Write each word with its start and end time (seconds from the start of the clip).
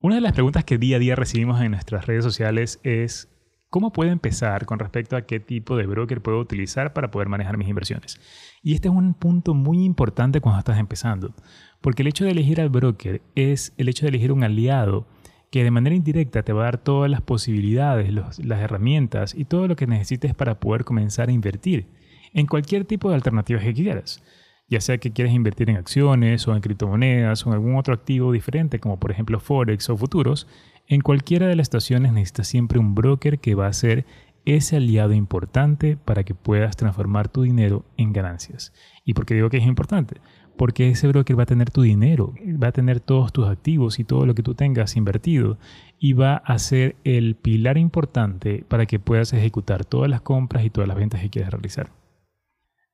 Una 0.00 0.14
de 0.14 0.20
las 0.20 0.32
preguntas 0.32 0.62
que 0.62 0.78
día 0.78 0.94
a 0.94 1.00
día 1.00 1.16
recibimos 1.16 1.60
en 1.60 1.72
nuestras 1.72 2.06
redes 2.06 2.22
sociales 2.22 2.78
es 2.84 3.28
¿cómo 3.68 3.92
puedo 3.92 4.12
empezar 4.12 4.64
con 4.64 4.78
respecto 4.78 5.16
a 5.16 5.22
qué 5.22 5.40
tipo 5.40 5.76
de 5.76 5.86
broker 5.86 6.22
puedo 6.22 6.38
utilizar 6.38 6.92
para 6.92 7.10
poder 7.10 7.28
manejar 7.28 7.56
mis 7.58 7.66
inversiones? 7.66 8.20
Y 8.62 8.74
este 8.74 8.86
es 8.86 8.94
un 8.94 9.12
punto 9.14 9.54
muy 9.54 9.82
importante 9.82 10.40
cuando 10.40 10.60
estás 10.60 10.78
empezando, 10.78 11.34
porque 11.80 12.02
el 12.02 12.08
hecho 12.08 12.24
de 12.24 12.30
elegir 12.30 12.60
al 12.60 12.68
broker 12.68 13.22
es 13.34 13.74
el 13.76 13.88
hecho 13.88 14.06
de 14.06 14.10
elegir 14.10 14.30
un 14.30 14.44
aliado 14.44 15.08
que 15.50 15.64
de 15.64 15.72
manera 15.72 15.96
indirecta 15.96 16.44
te 16.44 16.52
va 16.52 16.62
a 16.62 16.64
dar 16.66 16.78
todas 16.78 17.10
las 17.10 17.22
posibilidades, 17.22 18.12
las 18.12 18.60
herramientas 18.60 19.34
y 19.34 19.46
todo 19.46 19.66
lo 19.66 19.74
que 19.74 19.88
necesites 19.88 20.32
para 20.32 20.60
poder 20.60 20.84
comenzar 20.84 21.28
a 21.28 21.32
invertir 21.32 21.88
en 22.34 22.46
cualquier 22.46 22.84
tipo 22.84 23.08
de 23.08 23.16
alternativas 23.16 23.64
que 23.64 23.74
quieras. 23.74 24.22
Ya 24.68 24.80
sea 24.80 24.98
que 24.98 25.12
quieras 25.12 25.34
invertir 25.34 25.70
en 25.70 25.76
acciones 25.76 26.46
o 26.46 26.54
en 26.54 26.60
criptomonedas 26.60 27.46
o 27.46 27.50
en 27.50 27.54
algún 27.54 27.76
otro 27.76 27.94
activo 27.94 28.32
diferente, 28.32 28.80
como 28.80 28.98
por 28.98 29.10
ejemplo 29.10 29.40
Forex 29.40 29.88
o 29.90 29.96
futuros, 29.96 30.46
en 30.86 31.00
cualquiera 31.00 31.46
de 31.46 31.56
las 31.56 31.66
estaciones 31.66 32.12
necesitas 32.12 32.48
siempre 32.48 32.78
un 32.78 32.94
broker 32.94 33.38
que 33.38 33.54
va 33.54 33.66
a 33.66 33.72
ser 33.72 34.04
ese 34.44 34.76
aliado 34.76 35.12
importante 35.12 35.96
para 35.96 36.24
que 36.24 36.34
puedas 36.34 36.76
transformar 36.76 37.28
tu 37.28 37.42
dinero 37.42 37.84
en 37.96 38.12
ganancias. 38.12 38.72
¿Y 39.04 39.14
por 39.14 39.26
qué 39.26 39.34
digo 39.34 39.50
que 39.50 39.58
es 39.58 39.66
importante? 39.66 40.20
porque 40.58 40.90
ese 40.90 41.06
broker 41.08 41.38
va 41.38 41.44
a 41.44 41.46
tener 41.46 41.70
tu 41.70 41.82
dinero, 41.82 42.34
va 42.62 42.68
a 42.68 42.72
tener 42.72 43.00
todos 43.00 43.32
tus 43.32 43.46
activos 43.46 44.00
y 44.00 44.04
todo 44.04 44.26
lo 44.26 44.34
que 44.34 44.42
tú 44.42 44.54
tengas 44.54 44.96
invertido 44.96 45.56
y 46.00 46.12
va 46.12 46.34
a 46.34 46.58
ser 46.58 46.96
el 47.04 47.36
pilar 47.36 47.78
importante 47.78 48.64
para 48.66 48.84
que 48.84 48.98
puedas 48.98 49.32
ejecutar 49.32 49.84
todas 49.84 50.10
las 50.10 50.20
compras 50.20 50.64
y 50.64 50.70
todas 50.70 50.88
las 50.88 50.96
ventas 50.96 51.20
que 51.22 51.30
quieras 51.30 51.52
realizar. 51.52 51.90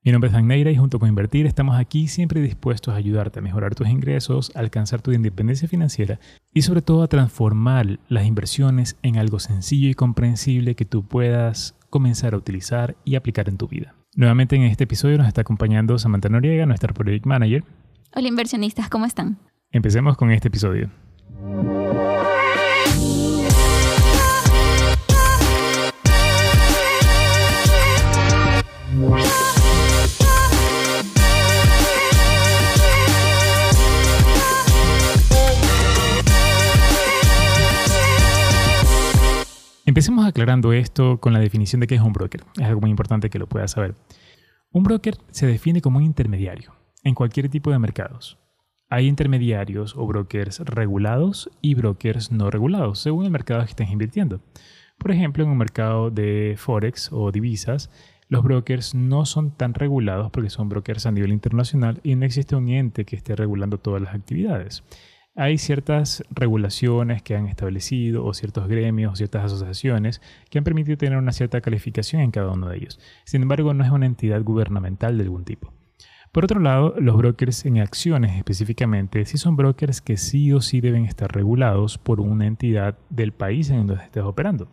Mi 0.06 0.12
nombre 0.12 0.28
es 0.28 0.34
Dan 0.34 0.46
Neira 0.46 0.70
y 0.70 0.76
junto 0.76 0.98
con 0.98 1.08
Invertir 1.08 1.46
estamos 1.46 1.78
aquí 1.78 2.08
siempre 2.08 2.42
dispuestos 2.42 2.92
a 2.92 2.98
ayudarte 2.98 3.38
a 3.38 3.42
mejorar 3.42 3.74
tus 3.74 3.88
ingresos, 3.88 4.52
a 4.54 4.58
alcanzar 4.58 5.00
tu 5.00 5.12
independencia 5.12 5.66
financiera 5.66 6.20
y 6.52 6.60
sobre 6.60 6.82
todo 6.82 7.02
a 7.02 7.08
transformar 7.08 7.98
las 8.10 8.26
inversiones 8.26 8.98
en 9.00 9.16
algo 9.16 9.38
sencillo 9.38 9.88
y 9.88 9.94
comprensible 9.94 10.74
que 10.74 10.84
tú 10.84 11.04
puedas 11.04 11.74
comenzar 11.88 12.34
a 12.34 12.36
utilizar 12.36 12.96
y 13.06 13.14
aplicar 13.14 13.48
en 13.48 13.56
tu 13.56 13.66
vida. 13.66 13.94
Nuevamente 14.14 14.56
en 14.56 14.64
este 14.64 14.84
episodio 14.84 15.16
nos 15.16 15.26
está 15.26 15.40
acompañando 15.40 15.96
Samantha 15.96 16.28
Noriega, 16.28 16.66
nuestra 16.66 16.92
Project 16.92 17.24
Manager. 17.24 17.64
Hola 18.14 18.28
inversionistas, 18.28 18.90
¿cómo 18.90 19.06
están? 19.06 19.38
Empecemos 19.70 20.18
con 20.18 20.30
este 20.30 20.48
episodio. 20.48 20.90
Aclarando 40.34 40.72
esto 40.72 41.20
con 41.20 41.32
la 41.32 41.38
definición 41.38 41.78
de 41.78 41.86
qué 41.86 41.94
es 41.94 42.00
un 42.00 42.12
broker. 42.12 42.42
Es 42.58 42.64
algo 42.64 42.80
muy 42.80 42.90
importante 42.90 43.30
que 43.30 43.38
lo 43.38 43.48
puedas 43.48 43.70
saber. 43.70 43.94
Un 44.72 44.82
broker 44.82 45.16
se 45.30 45.46
define 45.46 45.80
como 45.80 45.98
un 45.98 46.04
intermediario 46.04 46.74
en 47.04 47.14
cualquier 47.14 47.48
tipo 47.48 47.70
de 47.70 47.78
mercados. 47.78 48.36
Hay 48.90 49.06
intermediarios 49.06 49.94
o 49.96 50.04
brokers 50.08 50.58
regulados 50.58 51.48
y 51.60 51.76
brokers 51.76 52.32
no 52.32 52.50
regulados, 52.50 52.98
según 52.98 53.26
el 53.26 53.30
mercado 53.30 53.60
que 53.60 53.70
estés 53.70 53.90
invirtiendo. 53.92 54.40
Por 54.98 55.12
ejemplo, 55.12 55.44
en 55.44 55.50
un 55.50 55.56
mercado 55.56 56.10
de 56.10 56.56
Forex 56.58 57.10
o 57.12 57.30
divisas, 57.30 57.92
los 58.26 58.42
brokers 58.42 58.92
no 58.96 59.26
son 59.26 59.52
tan 59.56 59.72
regulados 59.72 60.32
porque 60.32 60.50
son 60.50 60.68
brokers 60.68 61.06
a 61.06 61.12
nivel 61.12 61.30
internacional 61.30 62.00
y 62.02 62.16
no 62.16 62.26
existe 62.26 62.56
un 62.56 62.70
ente 62.70 63.04
que 63.04 63.14
esté 63.14 63.36
regulando 63.36 63.78
todas 63.78 64.02
las 64.02 64.16
actividades 64.16 64.82
hay 65.36 65.58
ciertas 65.58 66.22
regulaciones 66.30 67.22
que 67.22 67.34
han 67.34 67.46
establecido 67.46 68.24
o 68.24 68.34
ciertos 68.34 68.68
gremios 68.68 69.12
o 69.12 69.16
ciertas 69.16 69.44
asociaciones 69.44 70.20
que 70.48 70.58
han 70.58 70.64
permitido 70.64 70.96
tener 70.96 71.18
una 71.18 71.32
cierta 71.32 71.60
calificación 71.60 72.22
en 72.22 72.30
cada 72.30 72.52
uno 72.52 72.68
de 72.68 72.76
ellos. 72.76 73.00
Sin 73.24 73.42
embargo, 73.42 73.74
no 73.74 73.84
es 73.84 73.90
una 73.90 74.06
entidad 74.06 74.42
gubernamental 74.42 75.18
de 75.18 75.24
algún 75.24 75.44
tipo. 75.44 75.72
Por 76.30 76.44
otro 76.44 76.60
lado, 76.60 76.94
los 76.98 77.16
brokers 77.16 77.64
en 77.64 77.78
acciones 77.78 78.36
específicamente 78.36 79.24
sí 79.24 79.38
son 79.38 79.56
brokers 79.56 80.00
que 80.00 80.16
sí 80.16 80.52
o 80.52 80.60
sí 80.60 80.80
deben 80.80 81.04
estar 81.04 81.32
regulados 81.32 81.98
por 81.98 82.20
una 82.20 82.46
entidad 82.46 82.98
del 83.08 83.32
país 83.32 83.70
en 83.70 83.86
donde 83.86 84.02
estés 84.04 84.24
operando. 84.24 84.68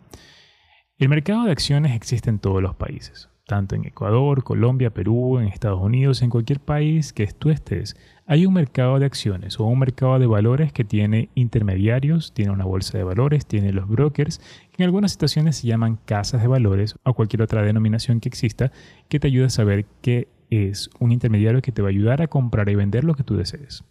El 0.98 1.08
mercado 1.08 1.44
de 1.44 1.52
acciones 1.52 1.94
existe 1.94 2.30
en 2.30 2.38
todos 2.38 2.62
los 2.62 2.74
países 2.74 3.28
tanto 3.52 3.74
en 3.74 3.84
Ecuador, 3.84 4.44
Colombia, 4.44 4.94
Perú, 4.94 5.38
en 5.38 5.46
Estados 5.46 5.80
Unidos, 5.82 6.22
en 6.22 6.30
cualquier 6.30 6.60
país 6.60 7.12
que 7.12 7.26
tú 7.26 7.50
estés, 7.50 7.96
hay 8.32 8.46
un 8.46 8.54
mercado 8.54 8.98
de 8.98 9.04
acciones 9.04 9.60
o 9.60 9.64
un 9.64 9.78
mercado 9.78 10.18
de 10.18 10.26
valores 10.26 10.72
que 10.72 10.84
tiene 10.84 11.28
intermediarios, 11.34 12.32
tiene 12.32 12.50
una 12.50 12.64
bolsa 12.64 12.96
de 12.96 13.04
valores, 13.04 13.44
tiene 13.44 13.74
los 13.74 13.86
brokers, 13.86 14.38
que 14.70 14.82
en 14.82 14.86
algunas 14.86 15.12
situaciones 15.12 15.56
se 15.56 15.66
llaman 15.66 15.98
casas 16.06 16.40
de 16.40 16.48
valores 16.48 16.96
o 17.04 17.12
cualquier 17.12 17.42
otra 17.42 17.60
denominación 17.60 18.20
que 18.20 18.30
exista 18.30 18.72
que 19.10 19.20
te 19.20 19.26
ayuda 19.26 19.48
a 19.48 19.50
saber 19.50 19.84
qué 20.00 20.28
es 20.48 20.88
un 20.98 21.12
intermediario 21.12 21.60
que 21.60 21.72
te 21.72 21.82
va 21.82 21.88
a 21.88 21.90
ayudar 21.90 22.22
a 22.22 22.26
comprar 22.26 22.70
y 22.70 22.74
vender 22.74 23.04
lo 23.04 23.16
que 23.16 23.22
tú 23.22 23.36
desees. 23.36 23.84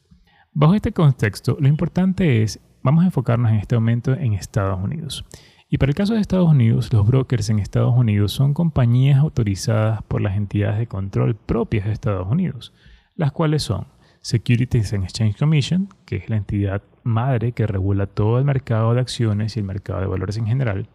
Bajo 0.54 0.74
este 0.74 0.92
contexto, 0.92 1.56
lo 1.60 1.68
importante 1.68 2.42
es, 2.42 2.60
vamos 2.82 3.04
a 3.04 3.06
enfocarnos 3.06 3.52
en 3.52 3.58
este 3.58 3.76
momento 3.76 4.14
en 4.14 4.34
Estados 4.34 4.84
Unidos. 4.84 5.24
Y 5.70 5.78
para 5.78 5.92
el 5.92 5.96
caso 5.96 6.16
de 6.16 6.20
Estados 6.20 6.50
Unidos, 6.50 6.92
los 6.92 7.06
brokers 7.06 7.52
en 7.52 7.60
Estados 7.60 7.96
Unidos 7.96 8.32
son 8.32 8.56
compañías 8.56 9.20
autorizadas 9.20 10.02
por 10.02 10.20
las 10.20 10.36
entidades 10.36 10.80
de 10.80 10.88
control 10.88 11.36
propias 11.36 11.86
de 11.86 11.94
Estados 11.94 12.28
Unidos, 12.28 12.74
las 13.16 13.32
cuales 13.32 13.62
son 13.62 13.86
Securities 14.22 14.94
and 14.94 15.04
Exchange 15.04 15.38
Commission, 15.38 15.90
que 16.06 16.18
es 16.18 16.30
la 16.30 16.38
entidad 16.38 16.84
madre 17.04 17.52
que 17.52 17.68
regula 17.68 18.06
todo 18.06 18.38
el 18.40 18.46
mercado 18.46 18.94
de 18.94 19.02
acciones 19.02 19.56
y 19.56 19.60
el 19.60 19.66
mercado 19.66 20.00
de 20.02 20.08
valores 20.08 20.38
en 20.38 20.46
general. 20.46 20.88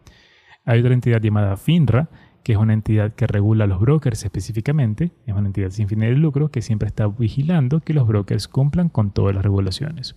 Hay 0.64 0.81
otra 0.81 0.94
entidad 0.94 1.20
llamada 1.20 1.56
FINRA, 1.56 2.09
que 2.42 2.53
es 2.53 2.59
una 2.59 2.75
entidad 2.75 3.12
que 3.15 3.26
regula 3.26 3.66
los 3.66 3.81
brokers 3.81 4.25
específicamente, 4.25 5.10
es 5.26 5.34
una 5.34 5.48
entidad 5.48 5.70
sin 5.70 5.88
fines 5.88 6.10
de 6.10 6.16
lucro 6.16 6.50
que 6.50 6.62
siempre 6.62 6.86
está 6.86 7.09
vigilando 7.09 7.81
que 7.81 7.92
los 7.92 8.06
brokers 8.06 8.47
cumplan 8.47 8.88
con 8.88 9.10
todas 9.10 9.34
las 9.34 9.42
regulaciones. 9.42 10.15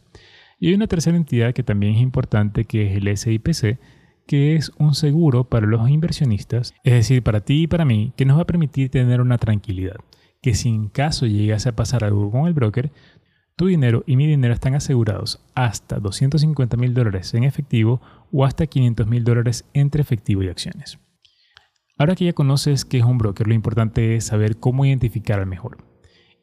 Y 0.59 0.67
hay 0.67 0.75
una 0.75 0.87
tercera 0.87 1.17
entidad 1.17 1.53
que 1.53 1.63
también 1.63 1.95
es 1.95 2.01
importante, 2.01 2.65
que 2.65 2.91
es 2.91 2.97
el 2.97 3.17
SIPC, 3.17 3.79
que 4.27 4.55
es 4.55 4.71
un 4.77 4.93
seguro 4.93 5.45
para 5.45 5.65
los 5.65 5.89
inversionistas, 5.89 6.75
es 6.83 6.93
decir, 6.93 7.23
para 7.23 7.39
ti 7.39 7.63
y 7.63 7.67
para 7.67 7.83
mí, 7.83 8.13
que 8.15 8.25
nos 8.25 8.37
va 8.37 8.43
a 8.43 8.45
permitir 8.45 8.91
tener 8.91 9.21
una 9.21 9.39
tranquilidad, 9.39 9.95
que 10.41 10.53
si 10.53 10.69
en 10.69 10.89
caso 10.89 11.25
llegase 11.25 11.69
a 11.69 11.75
pasar 11.75 12.03
algo 12.03 12.31
con 12.31 12.47
el 12.47 12.53
broker, 12.53 12.91
tu 13.55 13.67
dinero 13.67 14.03
y 14.07 14.15
mi 14.15 14.25
dinero 14.25 14.53
están 14.53 14.75
asegurados 14.75 15.43
hasta 15.53 15.99
250 15.99 16.77
mil 16.77 16.93
dólares 16.93 17.33
en 17.33 17.43
efectivo 17.43 18.01
o 18.31 18.45
hasta 18.45 18.67
500 18.67 19.07
mil 19.07 19.23
dólares 19.23 19.65
entre 19.73 20.01
efectivo 20.01 20.43
y 20.43 20.47
acciones. 20.47 20.99
Ahora 21.97 22.15
que 22.15 22.25
ya 22.25 22.33
conoces 22.33 22.85
qué 22.85 22.99
es 22.99 23.03
un 23.03 23.17
broker, 23.17 23.47
lo 23.47 23.53
importante 23.53 24.15
es 24.15 24.25
saber 24.25 24.57
cómo 24.57 24.85
identificar 24.85 25.39
al 25.39 25.47
mejor. 25.47 25.83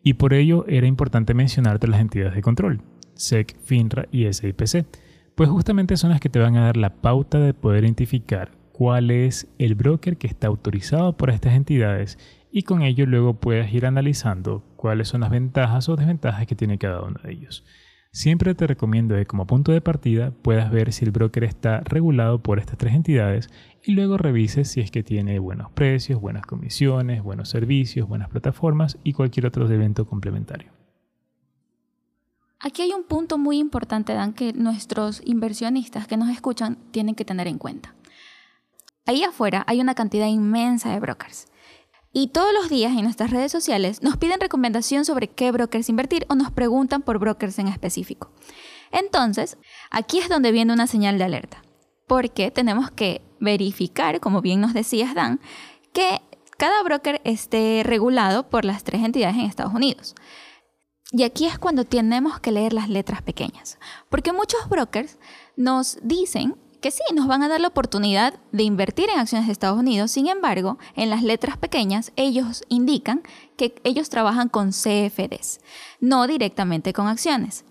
Y 0.03 0.15
por 0.15 0.35
ello 0.35 0.67
era 0.69 0.87
importante 0.87 1.33
mencionarte 1.33 1.89
las 1.89 2.01
entidades 2.01 2.35
de 2.35 2.43
control, 2.43 2.83
SEC, 3.15 3.59
FINRA 3.65 4.07
y 4.13 4.31
SIPC 4.31 4.87
pues 5.37 5.51
justamente 5.51 5.97
son 5.97 6.11
las 6.11 6.21
que 6.21 6.31
te 6.31 6.39
van 6.39 6.57
a 6.57 6.65
dar 6.65 6.77
la 6.77 6.97
pauta 6.97 7.39
de 7.39 7.55
poder 7.55 7.85
identificar 7.85 8.51
cuál 8.77 9.11
es 9.11 9.49
el 9.59 9.75
broker 9.75 10.19
que 10.19 10.27
está 10.27 10.49
autorizado 10.49 11.17
por 11.17 11.31
estas 11.31 11.55
entidades 11.55 12.19
y 12.53 12.65
con 12.65 12.83
ello 12.83 13.07
luego 13.07 13.41
puedes 13.41 13.73
ir 13.73 13.87
analizando 13.87 14.63
cuáles 14.77 15.09
son 15.09 15.23
las 15.23 15.31
ventajas 15.31 15.89
o 15.89 15.97
desventajas 15.97 16.47
que 16.47 16.57
tiene 16.57 16.77
cada 16.77 17.01
uno 17.01 17.19
de 17.25 17.33
ellos. 17.33 17.65
Siempre 18.13 18.55
te 18.55 18.67
recomiendo 18.67 19.15
que 19.15 19.25
como 19.25 19.47
punto 19.47 19.73
de 19.73 19.81
partida 19.81 20.31
puedas 20.43 20.71
ver 20.71 20.93
si 20.93 21.07
el 21.07 21.11
broker 21.11 21.45
está 21.45 21.81
regulado 21.81 22.43
por 22.43 22.59
estas 22.59 22.77
tres 22.77 22.93
entidades 22.93 23.49
y 23.83 23.93
luego 23.93 24.19
revises 24.19 24.69
si 24.69 24.83
es 24.83 24.91
que 24.91 25.03
tiene 25.03 25.39
buenos 25.39 25.71
precios, 25.73 26.21
buenas 26.21 26.45
comisiones, 26.45 27.23
buenos 27.23 27.49
servicios, 27.49 28.07
buenas 28.07 28.29
plataformas 28.29 28.99
y 29.03 29.15
cualquier 29.15 29.47
otro 29.47 29.67
evento 29.71 30.07
complementario. 30.07 30.71
Aquí 32.59 32.83
hay 32.83 32.93
un 32.93 33.05
punto 33.05 33.39
muy 33.39 33.59
importante, 33.59 34.13
Dan, 34.13 34.33
que 34.33 34.53
nuestros 34.53 35.23
inversionistas 35.25 36.07
que 36.07 36.17
nos 36.17 36.29
escuchan 36.31 36.79
tienen 36.91 37.15
que 37.15 37.25
tener 37.25 37.49
en 37.49 37.59
cuenta. 37.59 37.95
Ahí 39.07 39.23
afuera 39.23 39.65
hay 39.69 39.81
una 39.81 39.95
cantidad 39.95 40.27
inmensa 40.27 40.91
de 40.91 41.01
brokers. 41.01 41.47
Y 42.13 42.29
todos 42.29 42.53
los 42.53 42.69
días 42.69 42.93
en 42.93 43.05
nuestras 43.05 43.31
redes 43.31 43.53
sociales 43.53 44.03
nos 44.03 44.17
piden 44.17 44.41
recomendación 44.41 45.05
sobre 45.05 45.29
qué 45.29 45.53
brokers 45.53 45.89
invertir 45.89 46.27
o 46.29 46.35
nos 46.35 46.51
preguntan 46.51 47.03
por 47.03 47.19
brokers 47.19 47.59
en 47.59 47.69
específico. 47.69 48.33
Entonces, 48.91 49.59
aquí 49.91 50.19
es 50.19 50.29
donde 50.29 50.51
viene 50.51 50.73
una 50.73 50.87
señal 50.87 51.19
de 51.19 51.25
alerta. 51.25 51.63
Porque 52.09 52.51
tenemos 52.51 52.91
que 52.91 53.23
verificar, 53.39 54.21
como 54.21 54.41
bien 54.41 54.61
nos 54.61 54.73
decías, 54.75 55.15
Dan, 55.15 55.41
que 55.93 56.21
cada 56.57 56.83
broker 56.83 57.21
esté 57.25 57.83
regulado 57.85 58.49
por 58.49 58.65
las 58.65 58.83
tres 58.83 59.05
entidades 59.05 59.37
en 59.37 59.43
Estados 59.43 59.75
Unidos. 59.75 60.15
Y 61.13 61.23
aquí 61.23 61.47
es 61.47 61.59
cuando 61.59 61.85
tenemos 61.85 62.41
que 62.41 62.51
leer 62.51 62.73
las 62.73 62.89
letras 62.89 63.23
pequeñas, 63.23 63.79
porque 64.09 64.33
muchos 64.33 64.69
brokers 64.69 65.19
nos 65.57 65.99
dicen 66.03 66.57
que 66.87 66.93
sí, 66.93 67.03
nos 67.15 67.27
van 67.27 67.43
a 67.43 67.49
dar 67.49 67.61
la 67.61 67.67
oportunidad 67.67 68.35
de 68.53 68.63
invertir 68.63 69.11
en 69.11 69.19
acciones 69.19 69.49
de 69.49 69.53
Estados 69.53 69.77
Unidos, 69.77 70.13
sin 70.13 70.29
embargo, 70.29 70.79
en 70.95 71.11
las 71.11 71.25
letras 71.25 71.57
pequeñas 71.57 72.13
ellos 72.15 72.63
indican 72.69 73.25
que 73.57 73.75
ellos 73.83 74.09
trabajan 74.09 74.49
con 74.49 74.71
CFDs, 74.71 75.59
no 75.99 76.29
directamente 76.29 76.93
con 76.93 77.09
acciones. 77.09 77.65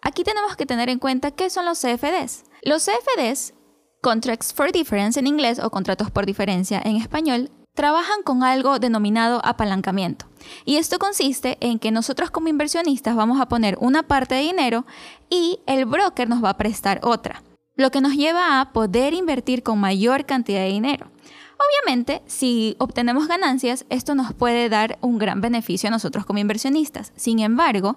Aquí 0.00 0.22
tenemos 0.22 0.54
que 0.54 0.64
tener 0.64 0.88
en 0.90 1.00
cuenta 1.00 1.32
qué 1.32 1.50
son 1.50 1.64
los 1.64 1.80
CFDs. 1.80 2.44
Los 2.62 2.84
CFDs, 2.86 3.52
Contracts 4.00 4.54
for 4.54 4.70
Difference 4.70 5.18
en 5.18 5.26
inglés 5.26 5.58
o 5.58 5.68
contratos 5.70 6.12
por 6.12 6.24
diferencia 6.24 6.80
en 6.84 6.98
español, 6.98 7.50
trabajan 7.74 8.22
con 8.22 8.44
algo 8.44 8.78
denominado 8.78 9.40
apalancamiento. 9.44 10.26
Y 10.64 10.76
esto 10.76 11.00
consiste 11.00 11.58
en 11.58 11.80
que 11.80 11.90
nosotros 11.90 12.30
como 12.30 12.46
inversionistas 12.46 13.16
vamos 13.16 13.40
a 13.40 13.48
poner 13.48 13.76
una 13.80 14.04
parte 14.04 14.36
de 14.36 14.42
dinero 14.42 14.86
y 15.28 15.58
el 15.66 15.84
broker 15.84 16.28
nos 16.28 16.44
va 16.44 16.50
a 16.50 16.56
prestar 16.56 17.00
otra, 17.02 17.42
lo 17.76 17.90
que 17.90 18.00
nos 18.00 18.14
lleva 18.14 18.60
a 18.60 18.72
poder 18.72 19.14
invertir 19.14 19.62
con 19.62 19.78
mayor 19.78 20.26
cantidad 20.26 20.60
de 20.60 20.68
dinero. 20.68 21.10
Obviamente, 21.56 22.22
si 22.26 22.76
obtenemos 22.78 23.28
ganancias, 23.28 23.86
esto 23.88 24.14
nos 24.14 24.34
puede 24.34 24.68
dar 24.68 24.98
un 25.00 25.18
gran 25.18 25.40
beneficio 25.40 25.88
a 25.88 25.90
nosotros 25.90 26.26
como 26.26 26.38
inversionistas. 26.38 27.12
Sin 27.16 27.38
embargo, 27.38 27.96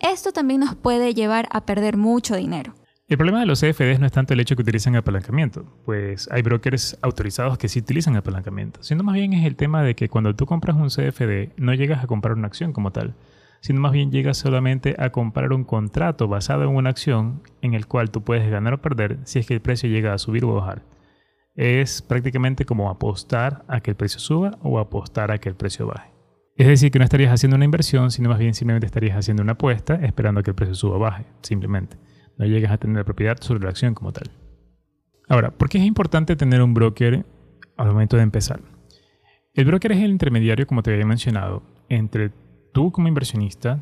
esto 0.00 0.32
también 0.32 0.60
nos 0.60 0.74
puede 0.74 1.14
llevar 1.14 1.48
a 1.50 1.64
perder 1.64 1.96
mucho 1.96 2.36
dinero. 2.36 2.74
El 3.06 3.18
problema 3.18 3.40
de 3.40 3.46
los 3.46 3.60
CFDs 3.60 4.00
no 4.00 4.06
es 4.06 4.12
tanto 4.12 4.32
el 4.32 4.40
hecho 4.40 4.56
que 4.56 4.62
utilizan 4.62 4.96
apalancamiento, 4.96 5.66
pues 5.84 6.26
hay 6.32 6.40
brokers 6.40 6.96
autorizados 7.02 7.58
que 7.58 7.68
sí 7.68 7.80
utilizan 7.80 8.16
apalancamiento, 8.16 8.82
sino 8.82 9.04
más 9.04 9.14
bien 9.14 9.34
es 9.34 9.44
el 9.44 9.56
tema 9.56 9.82
de 9.82 9.94
que 9.94 10.08
cuando 10.08 10.34
tú 10.34 10.46
compras 10.46 10.76
un 10.76 10.88
CFD 10.88 11.52
no 11.58 11.74
llegas 11.74 12.02
a 12.02 12.06
comprar 12.06 12.34
una 12.34 12.46
acción 12.46 12.72
como 12.72 12.92
tal, 12.92 13.14
sino 13.64 13.80
más 13.80 13.92
bien 13.92 14.12
llegas 14.12 14.36
solamente 14.36 14.94
a 14.98 15.08
comprar 15.08 15.54
un 15.54 15.64
contrato 15.64 16.28
basado 16.28 16.64
en 16.64 16.68
una 16.68 16.90
acción 16.90 17.40
en 17.62 17.72
el 17.72 17.86
cual 17.86 18.10
tú 18.10 18.22
puedes 18.22 18.48
ganar 18.50 18.74
o 18.74 18.82
perder 18.82 19.18
si 19.24 19.38
es 19.38 19.46
que 19.46 19.54
el 19.54 19.60
precio 19.60 19.88
llega 19.88 20.12
a 20.12 20.18
subir 20.18 20.44
o 20.44 20.52
bajar 20.52 20.82
es 21.54 22.02
prácticamente 22.02 22.64
como 22.64 22.90
apostar 22.90 23.64
a 23.68 23.80
que 23.80 23.90
el 23.90 23.96
precio 23.96 24.18
suba 24.18 24.58
o 24.62 24.78
apostar 24.78 25.30
a 25.30 25.38
que 25.38 25.48
el 25.48 25.54
precio 25.54 25.86
baje. 25.86 26.10
Es 26.56 26.66
decir, 26.66 26.90
que 26.90 26.98
no 26.98 27.04
estarías 27.04 27.32
haciendo 27.32 27.56
una 27.56 27.64
inversión, 27.64 28.10
sino 28.10 28.28
más 28.28 28.38
bien 28.38 28.54
simplemente 28.54 28.86
estarías 28.86 29.16
haciendo 29.16 29.42
una 29.42 29.52
apuesta 29.52 29.94
esperando 29.96 30.40
a 30.40 30.42
que 30.42 30.50
el 30.50 30.54
precio 30.54 30.74
suba 30.74 30.96
o 30.96 31.00
baje, 31.00 31.26
simplemente. 31.42 31.96
No 32.38 32.46
llegas 32.46 32.72
a 32.72 32.78
tener 32.78 32.96
la 32.96 33.04
propiedad 33.04 33.36
sobre 33.40 33.62
la 33.62 33.70
acción 33.70 33.94
como 33.94 34.12
tal. 34.12 34.30
Ahora, 35.28 35.50
¿por 35.50 35.68
qué 35.68 35.78
es 35.78 35.84
importante 35.84 36.36
tener 36.36 36.62
un 36.62 36.74
broker 36.74 37.24
al 37.76 37.86
momento 37.86 38.16
de 38.16 38.22
empezar? 38.22 38.60
El 39.54 39.64
broker 39.64 39.92
es 39.92 39.98
el 39.98 40.10
intermediario, 40.10 40.66
como 40.66 40.82
te 40.82 40.92
había 40.92 41.06
mencionado, 41.06 41.62
entre 41.88 42.30
tú 42.74 42.90
como 42.90 43.06
inversionista, 43.06 43.78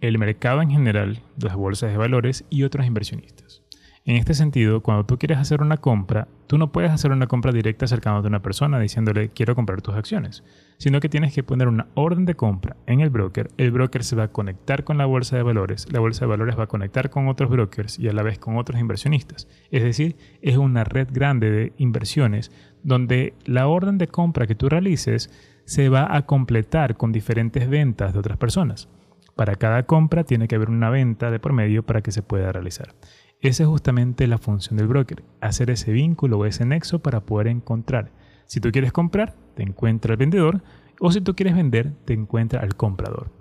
el 0.00 0.18
mercado 0.18 0.62
en 0.62 0.70
general, 0.70 1.20
las 1.40 1.54
bolsas 1.54 1.92
de 1.92 1.96
valores 1.96 2.44
y 2.50 2.64
otros 2.64 2.84
inversionistas. 2.84 3.62
En 4.04 4.16
este 4.16 4.34
sentido, 4.34 4.82
cuando 4.82 5.06
tú 5.06 5.16
quieres 5.16 5.38
hacer 5.38 5.62
una 5.62 5.76
compra, 5.76 6.26
tú 6.48 6.58
no 6.58 6.72
puedes 6.72 6.90
hacer 6.90 7.12
una 7.12 7.28
compra 7.28 7.52
directa 7.52 7.84
acercándote 7.84 8.26
a 8.26 8.30
una 8.30 8.42
persona 8.42 8.80
diciéndole 8.80 9.28
quiero 9.28 9.54
comprar 9.54 9.80
tus 9.80 9.94
acciones, 9.94 10.42
sino 10.76 10.98
que 10.98 11.08
tienes 11.08 11.32
que 11.32 11.44
poner 11.44 11.68
una 11.68 11.86
orden 11.94 12.24
de 12.24 12.34
compra 12.34 12.74
en 12.88 12.98
el 12.98 13.10
broker, 13.10 13.48
el 13.58 13.70
broker 13.70 14.02
se 14.02 14.16
va 14.16 14.24
a 14.24 14.32
conectar 14.32 14.82
con 14.82 14.98
la 14.98 15.06
bolsa 15.06 15.36
de 15.36 15.44
valores, 15.44 15.86
la 15.92 16.00
bolsa 16.00 16.24
de 16.24 16.30
valores 16.30 16.58
va 16.58 16.64
a 16.64 16.66
conectar 16.66 17.10
con 17.10 17.28
otros 17.28 17.48
brokers 17.48 17.96
y 18.00 18.08
a 18.08 18.12
la 18.12 18.24
vez 18.24 18.40
con 18.40 18.56
otros 18.56 18.80
inversionistas. 18.80 19.46
Es 19.70 19.84
decir, 19.84 20.16
es 20.40 20.56
una 20.56 20.82
red 20.82 21.06
grande 21.12 21.52
de 21.52 21.72
inversiones 21.76 22.50
donde 22.82 23.34
la 23.44 23.68
orden 23.68 23.98
de 23.98 24.08
compra 24.08 24.48
que 24.48 24.56
tú 24.56 24.68
realices 24.68 25.30
se 25.64 25.88
va 25.88 26.14
a 26.14 26.26
completar 26.26 26.96
con 26.96 27.12
diferentes 27.12 27.68
ventas 27.68 28.12
de 28.12 28.18
otras 28.18 28.38
personas. 28.38 28.88
Para 29.36 29.54
cada 29.54 29.84
compra 29.84 30.24
tiene 30.24 30.48
que 30.48 30.56
haber 30.56 30.70
una 30.70 30.90
venta 30.90 31.30
de 31.30 31.40
por 31.40 31.52
medio 31.52 31.84
para 31.84 32.02
que 32.02 32.12
se 32.12 32.22
pueda 32.22 32.52
realizar. 32.52 32.94
Esa 33.40 33.64
es 33.64 33.68
justamente 33.68 34.26
la 34.26 34.38
función 34.38 34.76
del 34.76 34.86
broker, 34.86 35.24
hacer 35.40 35.70
ese 35.70 35.90
vínculo 35.90 36.38
o 36.38 36.44
ese 36.46 36.64
nexo 36.64 37.00
para 37.00 37.20
poder 37.20 37.48
encontrar. 37.48 38.12
Si 38.46 38.60
tú 38.60 38.70
quieres 38.70 38.92
comprar, 38.92 39.34
te 39.56 39.62
encuentra 39.62 40.12
el 40.12 40.18
vendedor, 40.18 40.62
o 41.00 41.10
si 41.10 41.20
tú 41.20 41.34
quieres 41.34 41.56
vender, 41.56 41.92
te 42.04 42.12
encuentra 42.12 42.60
al 42.60 42.76
comprador. 42.76 43.32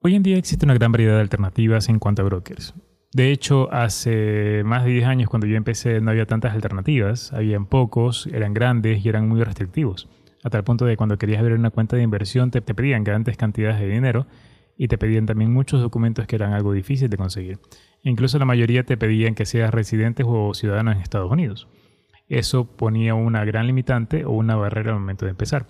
Hoy 0.00 0.14
en 0.14 0.22
día 0.22 0.36
existe 0.36 0.64
una 0.64 0.74
gran 0.74 0.92
variedad 0.92 1.14
de 1.14 1.20
alternativas 1.20 1.88
en 1.88 1.98
cuanto 1.98 2.22
a 2.22 2.24
brokers. 2.24 2.74
De 3.16 3.32
hecho, 3.32 3.72
hace 3.72 4.62
más 4.62 4.84
de 4.84 4.90
10 4.90 5.06
años 5.06 5.30
cuando 5.30 5.46
yo 5.46 5.56
empecé 5.56 6.02
no 6.02 6.10
había 6.10 6.26
tantas 6.26 6.52
alternativas, 6.52 7.32
habían 7.32 7.64
pocos, 7.64 8.26
eran 8.26 8.52
grandes 8.52 9.02
y 9.02 9.08
eran 9.08 9.26
muy 9.26 9.42
restrictivos. 9.42 10.06
A 10.44 10.50
tal 10.50 10.64
punto 10.64 10.84
de 10.84 10.92
que 10.92 10.96
cuando 10.98 11.16
querías 11.16 11.40
abrir 11.40 11.56
una 11.58 11.70
cuenta 11.70 11.96
de 11.96 12.02
inversión 12.02 12.50
te, 12.50 12.60
te 12.60 12.74
pedían 12.74 13.04
grandes 13.04 13.38
cantidades 13.38 13.80
de 13.80 13.88
dinero 13.88 14.26
y 14.76 14.88
te 14.88 14.98
pedían 14.98 15.24
también 15.24 15.50
muchos 15.50 15.80
documentos 15.80 16.26
que 16.26 16.36
eran 16.36 16.52
algo 16.52 16.74
difícil 16.74 17.08
de 17.08 17.16
conseguir. 17.16 17.58
Incluso 18.02 18.38
la 18.38 18.44
mayoría 18.44 18.84
te 18.84 18.98
pedían 18.98 19.34
que 19.34 19.46
seas 19.46 19.72
residente 19.72 20.22
o 20.26 20.52
ciudadano 20.52 20.92
en 20.92 20.98
Estados 20.98 21.32
Unidos. 21.32 21.68
Eso 22.28 22.66
ponía 22.66 23.14
una 23.14 23.46
gran 23.46 23.66
limitante 23.66 24.26
o 24.26 24.32
una 24.32 24.56
barrera 24.56 24.92
al 24.92 25.00
momento 25.00 25.24
de 25.24 25.30
empezar. 25.30 25.64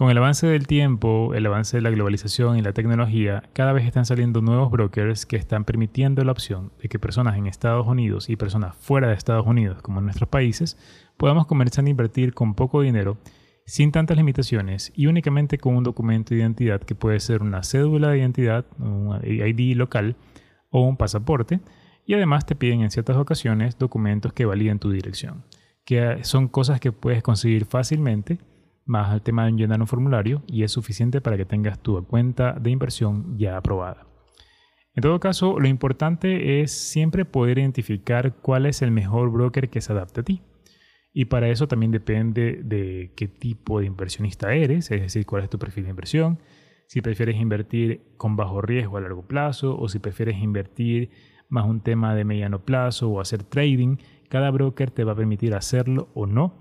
Con 0.00 0.10
el 0.10 0.16
avance 0.16 0.46
del 0.46 0.66
tiempo, 0.66 1.34
el 1.34 1.44
avance 1.44 1.76
de 1.76 1.82
la 1.82 1.90
globalización 1.90 2.56
y 2.56 2.62
la 2.62 2.72
tecnología, 2.72 3.42
cada 3.52 3.74
vez 3.74 3.84
están 3.84 4.06
saliendo 4.06 4.40
nuevos 4.40 4.70
brokers 4.70 5.26
que 5.26 5.36
están 5.36 5.66
permitiendo 5.66 6.24
la 6.24 6.32
opción 6.32 6.72
de 6.80 6.88
que 6.88 6.98
personas 6.98 7.36
en 7.36 7.46
Estados 7.46 7.86
Unidos 7.86 8.30
y 8.30 8.36
personas 8.36 8.74
fuera 8.76 9.08
de 9.08 9.14
Estados 9.14 9.46
Unidos, 9.46 9.82
como 9.82 9.98
en 9.98 10.06
nuestros 10.06 10.30
países, 10.30 10.78
podamos 11.18 11.46
comenzar 11.46 11.84
a 11.84 11.90
invertir 11.90 12.32
con 12.32 12.54
poco 12.54 12.80
dinero 12.80 13.18
sin 13.66 13.92
tantas 13.92 14.16
limitaciones 14.16 14.90
y 14.96 15.04
únicamente 15.04 15.58
con 15.58 15.76
un 15.76 15.84
documento 15.84 16.32
de 16.32 16.40
identidad 16.40 16.80
que 16.80 16.94
puede 16.94 17.20
ser 17.20 17.42
una 17.42 17.62
cédula 17.62 18.08
de 18.08 18.20
identidad, 18.20 18.64
un 18.78 19.20
ID 19.22 19.76
local 19.76 20.16
o 20.70 20.80
un 20.80 20.96
pasaporte, 20.96 21.60
y 22.06 22.14
además 22.14 22.46
te 22.46 22.56
piden 22.56 22.80
en 22.80 22.90
ciertas 22.90 23.18
ocasiones 23.18 23.76
documentos 23.76 24.32
que 24.32 24.46
validen 24.46 24.78
tu 24.78 24.90
dirección, 24.92 25.44
que 25.84 26.24
son 26.24 26.48
cosas 26.48 26.80
que 26.80 26.90
puedes 26.90 27.22
conseguir 27.22 27.66
fácilmente, 27.66 28.38
más 28.90 29.14
el 29.14 29.22
tema 29.22 29.46
de 29.46 29.52
llenar 29.52 29.80
un 29.80 29.86
formulario 29.86 30.42
y 30.46 30.64
es 30.64 30.72
suficiente 30.72 31.20
para 31.20 31.36
que 31.36 31.44
tengas 31.44 31.78
tu 31.78 32.04
cuenta 32.04 32.52
de 32.52 32.70
inversión 32.70 33.38
ya 33.38 33.56
aprobada. 33.56 34.06
En 34.94 35.02
todo 35.02 35.20
caso, 35.20 35.60
lo 35.60 35.68
importante 35.68 36.60
es 36.60 36.72
siempre 36.72 37.24
poder 37.24 37.58
identificar 37.58 38.34
cuál 38.42 38.66
es 38.66 38.82
el 38.82 38.90
mejor 38.90 39.30
broker 39.30 39.70
que 39.70 39.80
se 39.80 39.92
adapte 39.92 40.20
a 40.20 40.24
ti. 40.24 40.42
Y 41.12 41.26
para 41.26 41.48
eso 41.48 41.68
también 41.68 41.92
depende 41.92 42.60
de 42.64 43.12
qué 43.16 43.28
tipo 43.28 43.80
de 43.80 43.86
inversionista 43.86 44.52
eres, 44.52 44.90
es 44.90 45.00
decir, 45.00 45.24
cuál 45.24 45.44
es 45.44 45.50
tu 45.50 45.58
perfil 45.58 45.84
de 45.84 45.90
inversión, 45.90 46.38
si 46.86 47.00
prefieres 47.00 47.36
invertir 47.36 48.02
con 48.16 48.34
bajo 48.34 48.60
riesgo 48.60 48.96
a 48.96 49.00
largo 49.00 49.22
plazo 49.22 49.78
o 49.78 49.88
si 49.88 50.00
prefieres 50.00 50.38
invertir 50.38 51.10
más 51.48 51.64
un 51.64 51.80
tema 51.80 52.16
de 52.16 52.24
mediano 52.24 52.64
plazo 52.64 53.08
o 53.10 53.20
hacer 53.20 53.44
trading, 53.44 53.98
cada 54.28 54.50
broker 54.50 54.90
te 54.90 55.04
va 55.04 55.12
a 55.12 55.16
permitir 55.16 55.54
hacerlo 55.54 56.08
o 56.14 56.26
no. 56.26 56.58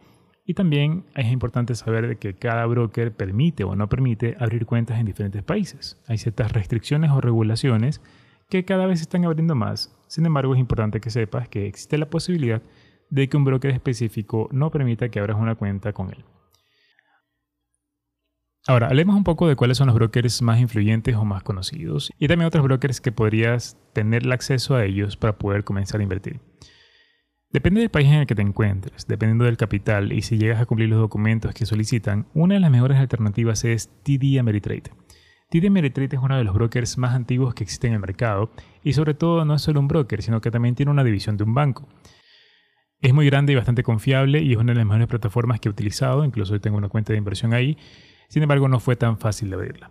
Y 0.50 0.56
también 0.56 1.06
es 1.13 1.31
importante 1.31 1.75
saber 1.75 2.18
que 2.18 2.34
cada 2.34 2.66
broker 2.66 3.16
permite 3.16 3.63
o 3.63 3.75
no 3.75 3.88
permite 3.88 4.36
abrir 4.40 4.66
cuentas 4.66 5.00
en 5.00 5.06
diferentes 5.06 5.44
países. 5.44 6.01
Hay 6.07 6.18
ciertas 6.18 6.54
restricciones 6.54 7.12
o 7.12 7.22
regulaciones 7.22 8.01
que 8.50 8.66
cada 8.66 8.88
vez 8.88 8.98
se 8.98 9.04
están 9.04 9.25
abriendo 9.25 9.54
más. 9.54 9.96
Sin 10.07 10.25
embargo, 10.25 10.56
es 10.56 10.60
importante 10.60 11.01
que 11.01 11.12
sepas 11.12 11.48
que 11.50 11.68
existe 11.68 12.00
la 12.00 12.10
posibilidad 12.10 12.63
de 13.12 13.29
que 13.29 13.38
un 13.38 13.46
broker 13.46 13.70
específico 13.70 14.50
no 14.51 14.72
permita 14.72 15.10
que 15.10 15.20
abras 15.20 15.38
una 15.39 15.53
cuenta 15.53 15.94
con 15.94 16.10
él. 16.10 16.25
Ahora, 18.65 18.88
hablemos 18.88 19.15
un 19.15 19.24
poco 19.24 19.48
de 19.48 19.56
cuáles 19.56 19.77
son 19.77 19.86
los 19.86 19.96
brokers 19.96 20.41
más 20.41 20.60
influyentes 20.60 21.15
o 21.15 21.25
más 21.25 21.44
conocidos 21.44 22.12
y 22.18 22.27
también 22.27 22.48
otros 22.48 22.63
brokers 22.63 23.01
que 23.01 23.12
podrías 23.12 23.77
tener 23.94 24.24
el 24.24 24.32
acceso 24.32 24.75
a 24.75 24.84
ellos 24.84 25.15
para 25.15 25.38
poder 25.38 25.63
comenzar 25.63 26.00
a 26.00 26.03
invertir. 26.03 26.39
Depende 27.51 27.82
del 27.82 27.89
país 27.89 28.08
en 28.08 28.13
el 28.13 28.27
que 28.27 28.36
te 28.36 28.44
encuentres, 28.44 29.08
dependiendo 29.08 29.46
del 29.46 29.58
capital 29.58 30.13
y 30.13 30.22
si 30.22 30.38
llegas 30.38 30.62
a 30.62 30.68
cumplir 30.68 30.88
los 30.89 31.00
documentos 31.00 31.51
que 31.56 31.65
solicitan, 31.65 32.27
una 32.36 32.53
de 32.53 32.60
las 32.60 32.70
mejores 32.70 33.00
alternativas 33.00 33.65
es 33.65 33.89
TD 34.03 34.38
Ameritrade. 34.39 34.91
TD 35.50 35.65
Ameritrade 35.65 36.15
es 36.15 36.22
uno 36.22 36.38
de 36.38 36.44
los 36.44 36.53
brokers 36.53 37.00
más 37.00 37.15
antiguos 37.15 37.56
que 37.56 37.63
existen 37.63 37.89
en 37.89 37.96
el 37.96 38.01
mercado 38.01 38.51
y 38.84 38.94
sobre 38.94 39.15
todo 39.15 39.46
no 39.46 39.56
es 39.56 39.63
solo 39.63 39.79
un 39.79 39.88
broker, 39.88 40.22
sino 40.22 40.41
que 40.41 40.51
también 40.51 40.75
tiene 40.75 40.91
una 40.91 41.03
división 41.03 41.38
de 41.38 41.44
un 41.44 41.56
banco. 41.56 41.88
Es 43.01 43.15
muy 43.15 43.25
grande 43.25 43.53
y 43.53 43.56
bastante 43.56 43.82
confiable 43.82 44.44
y 44.44 44.51
es 44.51 44.58
una 44.60 44.74
de 44.74 44.77
las 44.77 44.86
mejores 44.86 45.08
plataformas 45.08 45.60
que 45.60 45.70
he 45.70 45.72
utilizado, 45.72 46.24
incluso 46.24 46.53
hoy 46.53 46.60
tengo 46.60 46.77
una 46.77 46.89
cuenta 46.89 47.13
de 47.13 47.18
inversión 47.18 47.56
ahí, 47.56 47.79
sin 48.27 48.44
embargo 48.44 48.68
no 48.68 48.79
fue 48.79 48.96
tan 48.96 49.18
fácil 49.18 49.51
abrirla. 49.51 49.89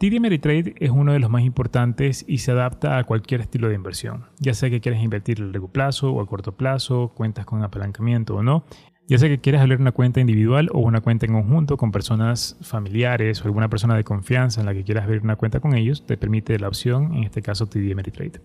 TD 0.00 0.16
Ameritrade 0.16 0.74
es 0.78 0.88
uno 0.88 1.12
de 1.12 1.18
los 1.18 1.28
más 1.28 1.42
importantes 1.42 2.24
y 2.26 2.38
se 2.38 2.52
adapta 2.52 2.96
a 2.96 3.04
cualquier 3.04 3.42
estilo 3.42 3.68
de 3.68 3.74
inversión, 3.74 4.24
ya 4.38 4.54
sea 4.54 4.70
que 4.70 4.80
quieras 4.80 5.02
invertir 5.02 5.42
a 5.42 5.44
largo 5.44 5.68
plazo 5.68 6.10
o 6.10 6.22
a 6.22 6.26
corto 6.26 6.52
plazo, 6.52 7.12
cuentas 7.14 7.44
con 7.44 7.62
apalancamiento 7.62 8.34
o 8.34 8.42
no, 8.42 8.64
ya 9.08 9.18
sea 9.18 9.28
que 9.28 9.40
quieras 9.40 9.60
abrir 9.60 9.78
una 9.78 9.92
cuenta 9.92 10.18
individual 10.18 10.70
o 10.72 10.78
una 10.78 11.02
cuenta 11.02 11.26
en 11.26 11.34
conjunto 11.34 11.76
con 11.76 11.92
personas 11.92 12.56
familiares 12.62 13.42
o 13.42 13.44
alguna 13.44 13.68
persona 13.68 13.94
de 13.94 14.02
confianza 14.02 14.60
en 14.60 14.66
la 14.66 14.72
que 14.72 14.84
quieras 14.84 15.04
abrir 15.04 15.20
una 15.20 15.36
cuenta 15.36 15.60
con 15.60 15.74
ellos, 15.74 16.06
te 16.06 16.16
permite 16.16 16.58
la 16.58 16.68
opción, 16.68 17.14
en 17.14 17.24
este 17.24 17.42
caso 17.42 17.66
TD 17.66 17.92
Ameritrade. 17.92 18.40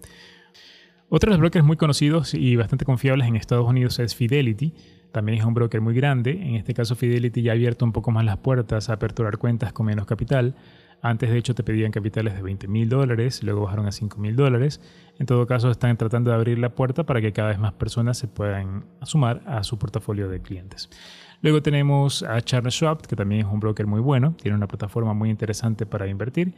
Otro 1.08 1.30
de 1.30 1.38
los 1.38 1.40
brokers 1.40 1.64
muy 1.64 1.78
conocidos 1.78 2.34
y 2.34 2.58
bastante 2.58 2.84
confiables 2.84 3.30
en 3.30 3.38
Estados 3.38 3.66
Unidos 3.66 4.00
es 4.00 4.14
Fidelity. 4.14 4.74
También 5.14 5.38
es 5.38 5.46
un 5.46 5.54
broker 5.54 5.80
muy 5.80 5.94
grande. 5.94 6.32
En 6.32 6.56
este 6.56 6.74
caso 6.74 6.98
Fidelity 6.98 7.44
ya 7.44 7.54
ha 7.54 7.56
abierto 7.56 7.86
un 7.86 7.94
poco 7.94 8.12
más 8.12 8.26
las 8.26 8.38
puertas 8.40 8.90
a 8.90 8.94
aperturar 8.94 9.38
cuentas 9.38 9.72
con 9.72 9.86
menos 9.86 10.06
capital. 10.06 10.56
Antes 11.02 11.30
de 11.30 11.38
hecho 11.38 11.54
te 11.54 11.64
pedían 11.64 11.92
capitales 11.92 12.36
de 12.36 12.42
20 12.42 12.68
mil 12.68 12.90
dólares, 12.90 13.44
luego 13.44 13.62
bajaron 13.62 13.86
a 13.86 13.92
5 13.92 14.18
mil 14.18 14.36
dólares. 14.36 14.82
En 15.20 15.26
todo 15.26 15.46
caso 15.46 15.70
están 15.70 15.98
tratando 15.98 16.32
de 16.32 16.36
abrir 16.36 16.58
la 16.60 16.74
puerta 16.74 17.06
para 17.06 17.22
que 17.22 17.32
cada 17.32 17.50
vez 17.50 17.60
más 17.60 17.74
personas 17.74 18.18
se 18.18 18.28
puedan 18.28 18.86
sumar 19.04 19.42
a 19.46 19.64
su 19.64 19.78
portafolio 19.78 20.28
de 20.30 20.42
clientes. 20.42 20.90
Luego 21.42 21.62
tenemos 21.62 22.24
a 22.24 22.42
Charles 22.42 22.74
Schwab, 22.74 23.06
que 23.06 23.16
también 23.16 23.46
es 23.46 23.52
un 23.52 23.60
broker 23.60 23.86
muy 23.86 24.02
bueno, 24.02 24.36
tiene 24.42 24.58
una 24.58 24.68
plataforma 24.68 25.14
muy 25.14 25.30
interesante 25.30 25.86
para 25.86 26.08
invertir. 26.08 26.54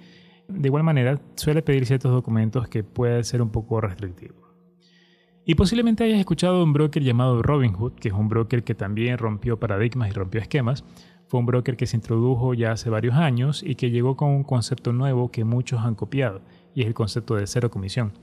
de 0.47 0.67
igual 0.67 0.83
manera 0.83 1.19
suele 1.35 1.61
pedir 1.61 1.85
ciertos 1.85 2.11
documentos 2.11 2.69
que 2.69 2.83
pueden 2.83 3.23
ser 3.25 3.41
un 3.41 3.49
poco 3.49 3.81
restrictivos. 3.81 4.47
Y 5.49 5.55
posiblemente 5.55 6.03
hayas 6.03 6.19
escuchado 6.19 6.61
un 6.61 6.73
broker 6.73 7.01
llamado 7.01 7.41
Robinhood, 7.41 7.93
que 7.93 8.09
es 8.09 8.13
un 8.13 8.27
broker 8.27 8.65
que 8.65 8.75
también 8.75 9.17
rompió 9.17 9.57
paradigmas 9.57 10.09
y 10.09 10.11
rompió 10.11 10.41
esquemas. 10.41 10.83
Fue 11.27 11.41
un 11.41 11.45
broker 11.45 11.75
que 11.75 11.87
se 11.87 11.97
introdujo 11.97 12.53
ya 12.53 12.71
hace 12.71 12.89
varios 12.89 13.15
años 13.15 13.61
y 13.61 13.75
que 13.75 13.91
llegó 13.91 14.15
con 14.15 14.29
un 14.29 14.43
concepto 14.43 14.93
nuevo 14.93 15.29
que 15.29 15.43
muchos 15.43 15.81
han 15.81 15.95
copiado, 15.95 16.41
y 16.73 16.81
es 16.81 16.87
el 16.87 16.93
concepto 16.93 17.35
de 17.35 17.47
cero 17.47 17.69
comisión. 17.69 18.13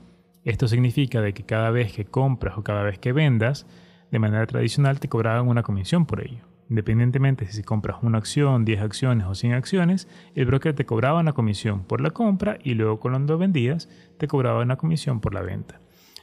Esto 0.43 0.67
significa 0.67 1.21
de 1.21 1.33
que 1.33 1.43
cada 1.43 1.69
vez 1.69 1.93
que 1.93 2.05
compras 2.05 2.57
o 2.57 2.63
cada 2.63 2.83
vez 2.83 2.97
que 2.97 3.13
vendas, 3.13 3.67
de 4.11 4.19
manera 4.19 4.47
tradicional 4.47 4.99
te 4.99 5.07
cobraban 5.07 5.47
una 5.47 5.61
comisión 5.61 6.05
por 6.05 6.21
ello. 6.21 6.45
Independientemente 6.67 7.45
si 7.45 7.61
compras 7.61 7.97
una 8.01 8.17
acción, 8.17 8.65
10 8.65 8.81
acciones 8.81 9.27
o 9.27 9.35
100 9.35 9.53
acciones, 9.53 10.07
el 10.33 10.45
broker 10.47 10.73
te 10.73 10.85
cobraba 10.85 11.19
una 11.19 11.33
comisión 11.33 11.83
por 11.83 12.01
la 12.01 12.09
compra 12.09 12.57
y 12.63 12.73
luego 12.73 12.99
cuando 12.99 13.37
vendías 13.37 13.87
te 14.17 14.27
cobraba 14.27 14.63
una 14.63 14.77
comisión 14.77 15.19
por 15.19 15.35
la 15.35 15.41
venta. 15.41 15.79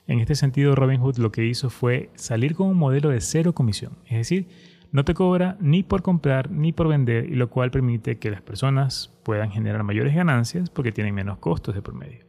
En 0.08 0.18
este 0.18 0.34
sentido, 0.34 0.74
Robinhood 0.74 1.18
lo 1.18 1.30
que 1.30 1.44
hizo 1.44 1.70
fue 1.70 2.10
salir 2.16 2.56
con 2.56 2.66
un 2.66 2.76
modelo 2.76 3.10
de 3.10 3.20
cero 3.20 3.52
comisión, 3.52 3.98
es 4.06 4.18
decir, 4.18 4.48
no 4.92 5.04
te 5.04 5.14
cobra 5.14 5.56
ni 5.58 5.82
por 5.82 6.02
comprar 6.02 6.50
ni 6.50 6.72
por 6.72 6.87
vender, 6.87 7.25
y 7.28 7.34
lo 7.34 7.50
cual 7.50 7.70
permite 7.70 8.18
que 8.18 8.30
las 8.30 8.42
personas 8.42 9.12
puedan 9.25 9.50
generar 9.50 9.82
mayores 9.82 10.14
ganancias 10.14 10.70
porque 10.70 10.92
tienen 10.92 11.14
menos 11.14 11.38
costos 11.38 11.75
de 11.75 11.82
promedio. 11.82 12.26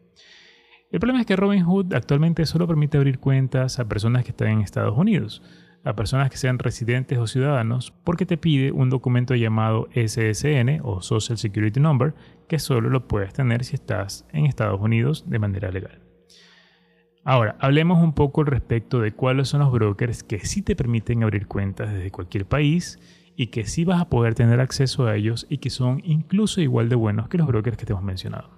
El 0.89 0.99
problema 0.99 1.21
es 1.21 1.25
que 1.25 1.35
Robinhood 1.35 1.93
actualmente 1.93 2.45
solo 2.45 2.67
permite 2.67 2.97
abrir 2.97 3.19
cuentas 3.19 3.79
a 3.79 3.87
personas 3.87 4.23
que 4.23 4.29
están 4.29 4.49
en 4.49 4.61
Estados 4.61 4.97
Unidos, 4.97 5.41
a 5.83 5.95
personas 5.95 6.29
que 6.29 6.37
sean 6.37 6.59
residentes 6.59 7.17
o 7.17 7.27
ciudadanos, 7.27 7.91
porque 8.03 8.25
te 8.25 8.37
pide 8.37 8.71
un 8.71 8.89
documento 8.89 9.35
llamado 9.35 9.89
SSN 9.93 10.79
o 10.83 11.01
Social 11.01 11.37
Security 11.37 11.79
Number, 11.79 12.13
que 12.47 12.59
solo 12.59 12.89
lo 12.89 13.07
puedes 13.07 13.33
tener 13.33 13.65
si 13.65 13.75
estás 13.75 14.25
en 14.31 14.45
Estados 14.45 14.79
Unidos 14.79 15.29
de 15.29 15.39
manera 15.39 15.71
legal. 15.71 16.02
Ahora, 17.25 17.55
hablemos 17.59 18.03
un 18.03 18.13
poco 18.13 18.43
respecto 18.43 18.99
de 18.99 19.13
cuáles 19.13 19.47
son 19.47 19.61
los 19.61 19.71
brokers 19.71 20.23
que 20.23 20.39
sí 20.39 20.61
te 20.61 20.75
permiten 20.75 21.23
abrir 21.23 21.47
cuentas 21.47 21.93
desde 21.93 22.11
cualquier 22.11 22.45
país 22.45 22.99
y 23.37 23.47
que 23.47 23.65
sí 23.65 23.85
vas 23.85 24.01
a 24.01 24.09
poder 24.09 24.35
tener 24.35 24.59
acceso 24.59 25.07
a 25.07 25.15
ellos 25.15 25.47
y 25.49 25.59
que 25.59 25.69
son 25.69 26.01
incluso 26.03 26.59
igual 26.59 26.89
de 26.89 26.95
buenos 26.95 27.29
que 27.29 27.37
los 27.37 27.47
brokers 27.47 27.77
que 27.77 27.85
te 27.85 27.93
hemos 27.93 28.03
mencionado. 28.03 28.49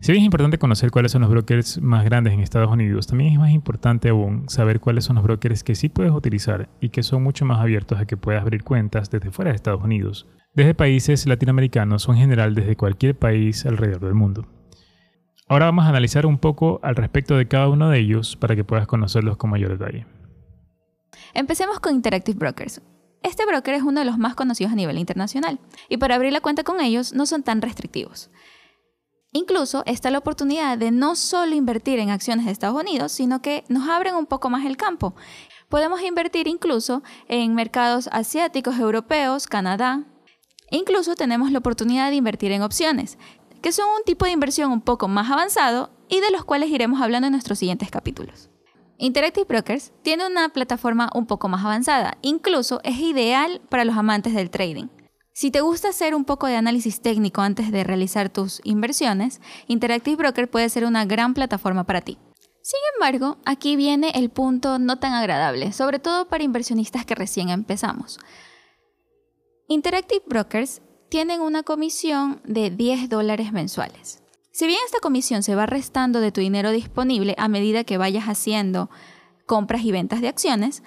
Si 0.00 0.10
bien 0.10 0.22
es 0.22 0.26
importante 0.26 0.58
conocer 0.58 0.90
cuáles 0.90 1.12
son 1.12 1.22
los 1.22 1.30
brokers 1.30 1.80
más 1.80 2.04
grandes 2.04 2.32
en 2.32 2.40
Estados 2.40 2.72
Unidos, 2.72 3.06
también 3.06 3.34
es 3.34 3.38
más 3.38 3.52
importante 3.52 4.08
aún 4.08 4.48
saber 4.48 4.80
cuáles 4.80 5.04
son 5.04 5.14
los 5.14 5.22
brokers 5.22 5.62
que 5.62 5.76
sí 5.76 5.88
puedes 5.88 6.10
utilizar 6.10 6.68
y 6.80 6.88
que 6.88 7.04
son 7.04 7.22
mucho 7.22 7.44
más 7.44 7.60
abiertos 7.60 8.00
a 8.00 8.06
que 8.06 8.16
puedas 8.16 8.42
abrir 8.42 8.64
cuentas 8.64 9.08
desde 9.12 9.30
fuera 9.30 9.52
de 9.52 9.54
Estados 9.54 9.84
Unidos, 9.84 10.26
desde 10.54 10.74
países 10.74 11.28
latinoamericanos 11.28 12.08
o 12.08 12.12
en 12.12 12.18
general 12.18 12.56
desde 12.56 12.74
cualquier 12.74 13.16
país 13.16 13.64
alrededor 13.64 14.00
del 14.00 14.14
mundo. 14.14 14.61
Ahora 15.52 15.66
vamos 15.66 15.84
a 15.84 15.90
analizar 15.90 16.24
un 16.24 16.38
poco 16.38 16.80
al 16.82 16.96
respecto 16.96 17.36
de 17.36 17.46
cada 17.46 17.68
uno 17.68 17.90
de 17.90 17.98
ellos 17.98 18.36
para 18.36 18.56
que 18.56 18.64
puedas 18.64 18.86
conocerlos 18.86 19.36
con 19.36 19.50
mayor 19.50 19.78
detalle. 19.78 20.06
Empecemos 21.34 21.78
con 21.78 21.94
Interactive 21.94 22.38
Brokers. 22.38 22.80
Este 23.22 23.44
broker 23.44 23.74
es 23.74 23.82
uno 23.82 24.00
de 24.00 24.06
los 24.06 24.16
más 24.16 24.34
conocidos 24.34 24.72
a 24.72 24.76
nivel 24.76 24.96
internacional 24.96 25.60
y 25.90 25.98
para 25.98 26.14
abrir 26.14 26.32
la 26.32 26.40
cuenta 26.40 26.64
con 26.64 26.80
ellos 26.80 27.12
no 27.12 27.26
son 27.26 27.42
tan 27.42 27.60
restrictivos. 27.60 28.30
Incluso 29.32 29.82
está 29.84 30.10
la 30.10 30.20
oportunidad 30.20 30.78
de 30.78 30.90
no 30.90 31.16
solo 31.16 31.54
invertir 31.54 31.98
en 31.98 32.08
acciones 32.08 32.46
de 32.46 32.52
Estados 32.52 32.80
Unidos, 32.80 33.12
sino 33.12 33.42
que 33.42 33.64
nos 33.68 33.86
abren 33.90 34.14
un 34.14 34.24
poco 34.24 34.48
más 34.48 34.64
el 34.64 34.78
campo. 34.78 35.14
Podemos 35.68 36.00
invertir 36.00 36.48
incluso 36.48 37.02
en 37.28 37.54
mercados 37.54 38.08
asiáticos, 38.10 38.78
europeos, 38.78 39.46
Canadá. 39.48 40.06
Incluso 40.70 41.14
tenemos 41.14 41.52
la 41.52 41.58
oportunidad 41.58 42.08
de 42.08 42.16
invertir 42.16 42.52
en 42.52 42.62
opciones, 42.62 43.18
que 43.62 43.72
son 43.72 43.86
un 43.88 44.04
tipo 44.04 44.24
de 44.24 44.32
inversión 44.32 44.72
un 44.72 44.80
poco 44.80 45.08
más 45.08 45.30
avanzado 45.30 45.90
y 46.08 46.20
de 46.20 46.30
los 46.30 46.44
cuales 46.44 46.70
iremos 46.70 47.00
hablando 47.00 47.28
en 47.28 47.32
nuestros 47.32 47.58
siguientes 47.58 47.90
capítulos. 47.90 48.50
Interactive 48.98 49.46
Brokers 49.46 49.92
tiene 50.02 50.26
una 50.26 50.50
plataforma 50.50 51.10
un 51.14 51.26
poco 51.26 51.48
más 51.48 51.64
avanzada, 51.64 52.18
incluso 52.22 52.80
es 52.84 52.98
ideal 52.98 53.60
para 53.68 53.84
los 53.84 53.96
amantes 53.96 54.34
del 54.34 54.50
trading. 54.50 54.88
Si 55.32 55.50
te 55.50 55.62
gusta 55.62 55.88
hacer 55.88 56.14
un 56.14 56.24
poco 56.24 56.46
de 56.46 56.56
análisis 56.56 57.00
técnico 57.00 57.40
antes 57.40 57.72
de 57.72 57.84
realizar 57.84 58.28
tus 58.28 58.60
inversiones, 58.64 59.40
Interactive 59.66 60.16
Broker 60.16 60.50
puede 60.50 60.68
ser 60.68 60.84
una 60.84 61.06
gran 61.06 61.32
plataforma 61.32 61.84
para 61.84 62.02
ti. 62.02 62.18
Sin 62.60 62.78
embargo, 62.94 63.38
aquí 63.44 63.74
viene 63.74 64.12
el 64.14 64.28
punto 64.30 64.78
no 64.78 64.98
tan 64.98 65.14
agradable, 65.14 65.72
sobre 65.72 65.98
todo 65.98 66.28
para 66.28 66.44
inversionistas 66.44 67.06
que 67.06 67.14
recién 67.14 67.48
empezamos. 67.48 68.18
Interactive 69.68 70.22
Brokers 70.26 70.82
tienen 71.12 71.42
una 71.42 71.62
comisión 71.62 72.40
de 72.42 72.70
10 72.70 73.10
dólares 73.10 73.52
mensuales. 73.52 74.24
Si 74.50 74.66
bien 74.66 74.78
esta 74.86 74.98
comisión 75.02 75.42
se 75.42 75.54
va 75.54 75.66
restando 75.66 76.22
de 76.22 76.32
tu 76.32 76.40
dinero 76.40 76.70
disponible 76.70 77.34
a 77.36 77.48
medida 77.48 77.84
que 77.84 77.98
vayas 77.98 78.24
haciendo 78.24 78.88
compras 79.44 79.84
y 79.84 79.92
ventas 79.92 80.22
de 80.22 80.28
acciones, 80.28 80.82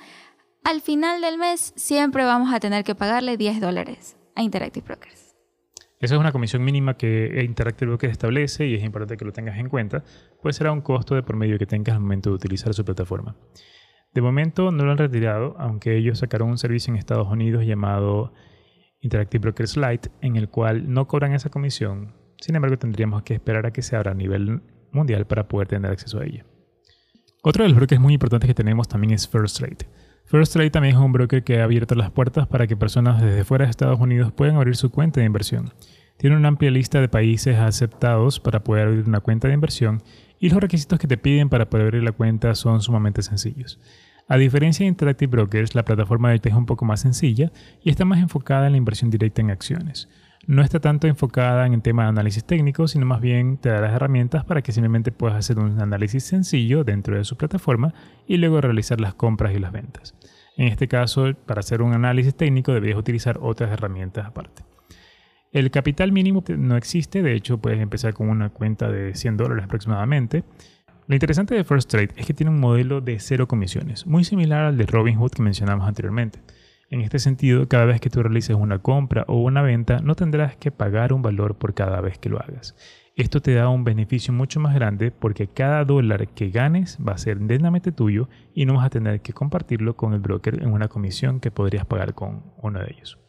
al 0.63 0.81
final 0.81 1.21
del 1.21 1.37
mes 1.37 1.73
siempre 1.75 2.25
vamos 2.25 2.51
a 2.51 2.59
tener 2.59 2.83
que 2.83 2.95
pagarle 2.95 3.37
10 3.37 3.61
dólares 3.61 4.17
a 4.35 4.41
Interactive 4.41 4.87
Brokers. 4.87 5.35
Esa 5.99 6.15
es 6.15 6.19
una 6.19 6.31
comisión 6.31 6.63
mínima 6.63 6.97
que 6.97 7.43
Interactive 7.45 7.89
Brokers 7.89 8.13
establece 8.13 8.65
y 8.65 8.73
es 8.73 8.83
importante 8.83 9.17
que 9.17 9.25
lo 9.25 9.31
tengas 9.31 9.59
en 9.59 9.69
cuenta, 9.69 10.03
pues 10.41 10.55
será 10.55 10.71
un 10.71 10.81
costo 10.81 11.13
de 11.13 11.21
por 11.21 11.35
medio 11.35 11.59
que 11.59 11.67
tengas 11.67 11.97
al 11.97 12.01
momento 12.01 12.31
de 12.31 12.37
utilizar 12.37 12.73
su 12.73 12.83
plataforma. 12.83 13.35
De 14.15 14.21
momento 14.23 14.71
no 14.71 14.85
lo 14.85 14.91
han 14.91 14.97
retirado, 14.97 15.55
aunque 15.59 15.95
ellos 15.95 16.17
sacaron 16.17 16.49
un 16.49 16.57
servicio 16.57 16.91
en 16.91 16.97
Estados 16.97 17.27
Unidos 17.27 17.63
llamado 17.63 18.33
Interactive 19.05 19.43
Brokers 19.43 19.77
Lite, 19.77 20.09
en 20.21 20.35
el 20.35 20.49
cual 20.49 20.91
no 20.91 21.07
cobran 21.07 21.33
esa 21.33 21.49
comisión. 21.49 22.15
Sin 22.39 22.55
embargo, 22.55 22.77
tendríamos 22.77 23.21
que 23.21 23.35
esperar 23.35 23.67
a 23.67 23.71
que 23.71 23.83
se 23.83 23.95
abra 23.95 24.11
a 24.11 24.15
nivel 24.15 24.61
mundial 24.91 25.27
para 25.27 25.47
poder 25.47 25.67
tener 25.67 25.91
acceso 25.91 26.19
a 26.19 26.25
ella. 26.25 26.43
Otro 27.43 27.63
de 27.63 27.69
los 27.69 27.77
brokers 27.77 28.01
muy 28.01 28.15
importantes 28.15 28.47
que 28.47 28.55
tenemos 28.55 28.87
también 28.87 29.13
es 29.13 29.27
First 29.27 29.59
Trade. 29.59 29.87
First 30.25 30.53
Trade 30.53 30.71
también 30.71 30.95
es 30.95 31.01
un 31.01 31.11
broker 31.11 31.43
que 31.43 31.61
ha 31.61 31.65
abierto 31.65 31.93
las 31.93 32.09
puertas 32.09 32.47
para 32.47 32.65
que 32.65 32.75
personas 32.75 33.21
desde 33.21 33.43
fuera 33.43 33.65
de 33.65 33.71
Estados 33.71 33.99
Unidos 33.99 34.33
puedan 34.33 34.55
abrir 34.55 34.75
su 34.75 34.89
cuenta 34.89 35.19
de 35.19 35.27
inversión. 35.27 35.71
Tiene 36.17 36.35
una 36.35 36.47
amplia 36.47 36.71
lista 36.71 36.99
de 36.99 37.07
países 37.07 37.57
aceptados 37.57 38.39
para 38.39 38.63
poder 38.63 38.87
abrir 38.87 39.07
una 39.07 39.19
cuenta 39.19 39.47
de 39.47 39.53
inversión 39.53 40.01
y 40.39 40.49
los 40.49 40.59
requisitos 40.59 40.97
que 40.97 41.07
te 41.07 41.17
piden 41.17 41.49
para 41.49 41.69
poder 41.69 41.85
abrir 41.85 42.01
la 42.01 42.11
cuenta 42.11 42.55
son 42.55 42.81
sumamente 42.81 43.21
sencillos. 43.21 43.79
A 44.27 44.37
diferencia 44.37 44.83
de 44.83 44.87
Interactive 44.87 45.29
Brokers, 45.29 45.75
la 45.75 45.85
plataforma 45.85 46.31
de 46.31 46.41
es 46.43 46.53
un 46.55 46.65
poco 46.65 46.83
más 46.83 47.01
sencilla 47.01 47.51
y 47.83 47.91
está 47.91 48.05
más 48.05 48.19
enfocada 48.19 48.65
en 48.65 48.71
la 48.71 48.77
inversión 48.77 49.11
directa 49.11 49.41
en 49.41 49.51
acciones. 49.51 50.09
No 50.47 50.63
está 50.63 50.79
tanto 50.79 51.05
enfocada 51.05 51.67
en 51.67 51.73
el 51.73 51.83
tema 51.83 52.03
de 52.03 52.09
análisis 52.09 52.43
técnico, 52.43 52.87
sino 52.87 53.05
más 53.05 53.21
bien 53.21 53.57
te 53.57 53.69
da 53.69 53.81
las 53.81 53.93
herramientas 53.93 54.43
para 54.43 54.63
que 54.63 54.71
simplemente 54.71 55.11
puedas 55.11 55.37
hacer 55.37 55.59
un 55.59 55.79
análisis 55.79 56.23
sencillo 56.23 56.83
dentro 56.83 57.17
de 57.17 57.23
su 57.23 57.37
plataforma 57.37 57.93
y 58.25 58.37
luego 58.37 58.61
realizar 58.61 58.99
las 58.99 59.13
compras 59.13 59.53
y 59.55 59.59
las 59.59 59.71
ventas. 59.71 60.15
En 60.57 60.69
este 60.69 60.87
caso, 60.87 61.31
para 61.45 61.59
hacer 61.59 61.83
un 61.83 61.93
análisis 61.93 62.35
técnico 62.35 62.73
deberías 62.73 62.97
utilizar 62.97 63.37
otras 63.41 63.71
herramientas 63.71 64.25
aparte. 64.25 64.63
El 65.51 65.69
capital 65.69 66.11
mínimo 66.11 66.43
no 66.57 66.77
existe, 66.77 67.21
de 67.21 67.33
hecho 67.35 67.59
puedes 67.59 67.79
empezar 67.79 68.13
con 68.13 68.29
una 68.29 68.49
cuenta 68.49 68.89
de 68.89 69.13
100 69.13 69.37
dólares 69.37 69.65
aproximadamente 69.65 70.43
lo 71.07 71.15
interesante 71.15 71.53
de 71.53 71.63
First 71.63 71.89
Trade 71.91 72.09
es 72.15 72.25
que 72.25 72.33
tiene 72.33 72.51
un 72.51 72.59
modelo 72.59 72.99
de 72.99 73.19
cero 73.19 73.47
comisiones, 73.47 74.07
muy 74.07 74.23
similar 74.23 74.65
al 74.65 74.77
de 74.77 74.85
Robinhood 74.85 75.31
que 75.31 75.43
mencionamos 75.43 75.87
anteriormente. 75.87 76.39
En 76.89 77.01
este 77.01 77.19
sentido, 77.19 77.67
cada 77.67 77.85
vez 77.85 77.99
que 77.99 78.09
tú 78.09 78.23
realices 78.23 78.55
una 78.55 78.79
compra 78.79 79.23
o 79.27 79.41
una 79.41 79.61
venta, 79.61 79.99
no 79.99 80.15
tendrás 80.15 80.55
que 80.55 80.71
pagar 80.71 81.13
un 81.13 81.21
valor 81.21 81.55
por 81.55 81.73
cada 81.73 82.01
vez 82.01 82.17
que 82.17 82.29
lo 82.29 82.39
hagas. 82.39 82.75
Esto 83.15 83.41
te 83.41 83.53
da 83.53 83.69
un 83.69 83.83
beneficio 83.83 84.33
mucho 84.33 84.59
más 84.59 84.75
grande 84.75 85.11
porque 85.11 85.47
cada 85.47 85.85
dólar 85.85 86.27
que 86.27 86.49
ganes 86.49 86.97
va 87.05 87.13
a 87.13 87.17
ser 87.17 87.39
netamente 87.39 87.91
tuyo 87.91 88.27
y 88.53 88.65
no 88.65 88.75
vas 88.75 88.85
a 88.85 88.89
tener 88.89 89.21
que 89.21 89.33
compartirlo 89.33 89.95
con 89.95 90.13
el 90.13 90.19
broker 90.19 90.61
en 90.61 90.73
una 90.73 90.87
comisión 90.87 91.39
que 91.39 91.51
podrías 91.51 91.85
pagar 91.85 92.13
con 92.13 92.43
uno 92.61 92.79
de 92.79 92.91
ellos. 92.91 93.24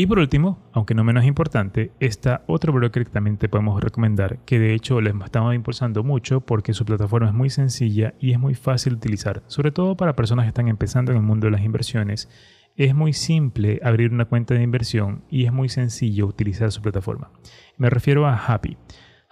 Y 0.00 0.06
por 0.06 0.18
último, 0.18 0.58
aunque 0.72 0.94
no 0.94 1.04
menos 1.04 1.26
importante, 1.26 1.92
está 2.00 2.42
otro 2.46 2.72
broker 2.72 3.04
que 3.04 3.10
también 3.10 3.36
te 3.36 3.50
podemos 3.50 3.84
recomendar, 3.84 4.38
que 4.46 4.58
de 4.58 4.72
hecho 4.72 4.98
les 5.02 5.14
estamos 5.22 5.54
impulsando 5.54 6.02
mucho 6.02 6.40
porque 6.40 6.72
su 6.72 6.86
plataforma 6.86 7.28
es 7.28 7.34
muy 7.34 7.50
sencilla 7.50 8.14
y 8.18 8.32
es 8.32 8.38
muy 8.38 8.54
fácil 8.54 8.94
de 8.94 8.96
utilizar, 8.96 9.42
sobre 9.46 9.72
todo 9.72 9.98
para 9.98 10.16
personas 10.16 10.46
que 10.46 10.48
están 10.48 10.68
empezando 10.68 11.12
en 11.12 11.18
el 11.18 11.22
mundo 11.22 11.48
de 11.48 11.50
las 11.50 11.60
inversiones. 11.60 12.30
Es 12.76 12.94
muy 12.94 13.12
simple 13.12 13.78
abrir 13.84 14.10
una 14.10 14.24
cuenta 14.24 14.54
de 14.54 14.62
inversión 14.62 15.22
y 15.28 15.44
es 15.44 15.52
muy 15.52 15.68
sencillo 15.68 16.26
utilizar 16.26 16.72
su 16.72 16.80
plataforma. 16.80 17.30
Me 17.76 17.90
refiero 17.90 18.26
a 18.26 18.34
Happy. 18.34 18.78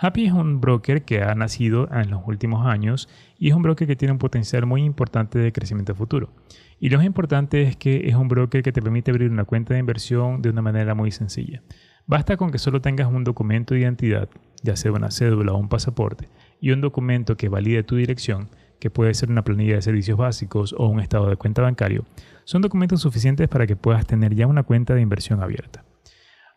Happy 0.01 0.27
es 0.27 0.33
un 0.33 0.61
broker 0.61 1.03
que 1.03 1.25
ha 1.25 1.35
nacido 1.35 1.89
en 1.91 2.09
los 2.09 2.23
últimos 2.25 2.65
años 2.65 3.09
y 3.37 3.49
es 3.49 3.57
un 3.57 3.63
broker 3.63 3.89
que 3.89 3.97
tiene 3.97 4.13
un 4.13 4.19
potencial 4.19 4.65
muy 4.65 4.85
importante 4.85 5.41
de 5.41 5.53
crecimiento 5.53 5.93
futuro. 5.93 6.31
Y 6.79 6.89
lo 6.89 6.99
más 6.99 7.07
importante 7.07 7.63
es 7.63 7.77
que 7.77 8.09
es 8.09 8.15
un 8.15 8.29
broker 8.29 8.63
que 8.63 8.71
te 8.71 8.81
permite 8.81 9.11
abrir 9.11 9.29
una 9.29 9.43
cuenta 9.43 9.75
de 9.75 9.81
inversión 9.81 10.41
de 10.41 10.51
una 10.51 10.63
manera 10.63 10.95
muy 10.95 11.11
sencilla. 11.11 11.63
Basta 12.07 12.37
con 12.37 12.53
que 12.53 12.59
solo 12.59 12.81
tengas 12.81 13.09
un 13.09 13.25
documento 13.25 13.75
de 13.75 13.81
identidad, 13.81 14.29
ya 14.63 14.77
sea 14.77 14.93
una 14.93 15.11
cédula 15.11 15.53
o 15.53 15.59
un 15.59 15.69
pasaporte, 15.69 16.29
y 16.61 16.71
un 16.71 16.81
documento 16.81 17.37
que 17.37 17.49
valide 17.49 17.83
tu 17.83 17.97
dirección, 17.97 18.51
que 18.79 18.91
puede 18.91 19.15
ser 19.15 19.31
una 19.31 19.43
planilla 19.43 19.75
de 19.75 19.83
servicios 19.83 20.17
básicos 20.17 20.77
o 20.79 20.87
un 20.87 21.01
estado 21.01 21.29
de 21.29 21.35
cuenta 21.35 21.63
bancario, 21.63 22.05
son 22.45 22.63
documentos 22.63 23.03
suficientes 23.03 23.49
para 23.49 23.67
que 23.67 23.75
puedas 23.75 24.07
tener 24.07 24.37
ya 24.37 24.47
una 24.47 24.63
cuenta 24.63 24.95
de 24.95 25.01
inversión 25.01 25.43
abierta. 25.43 25.88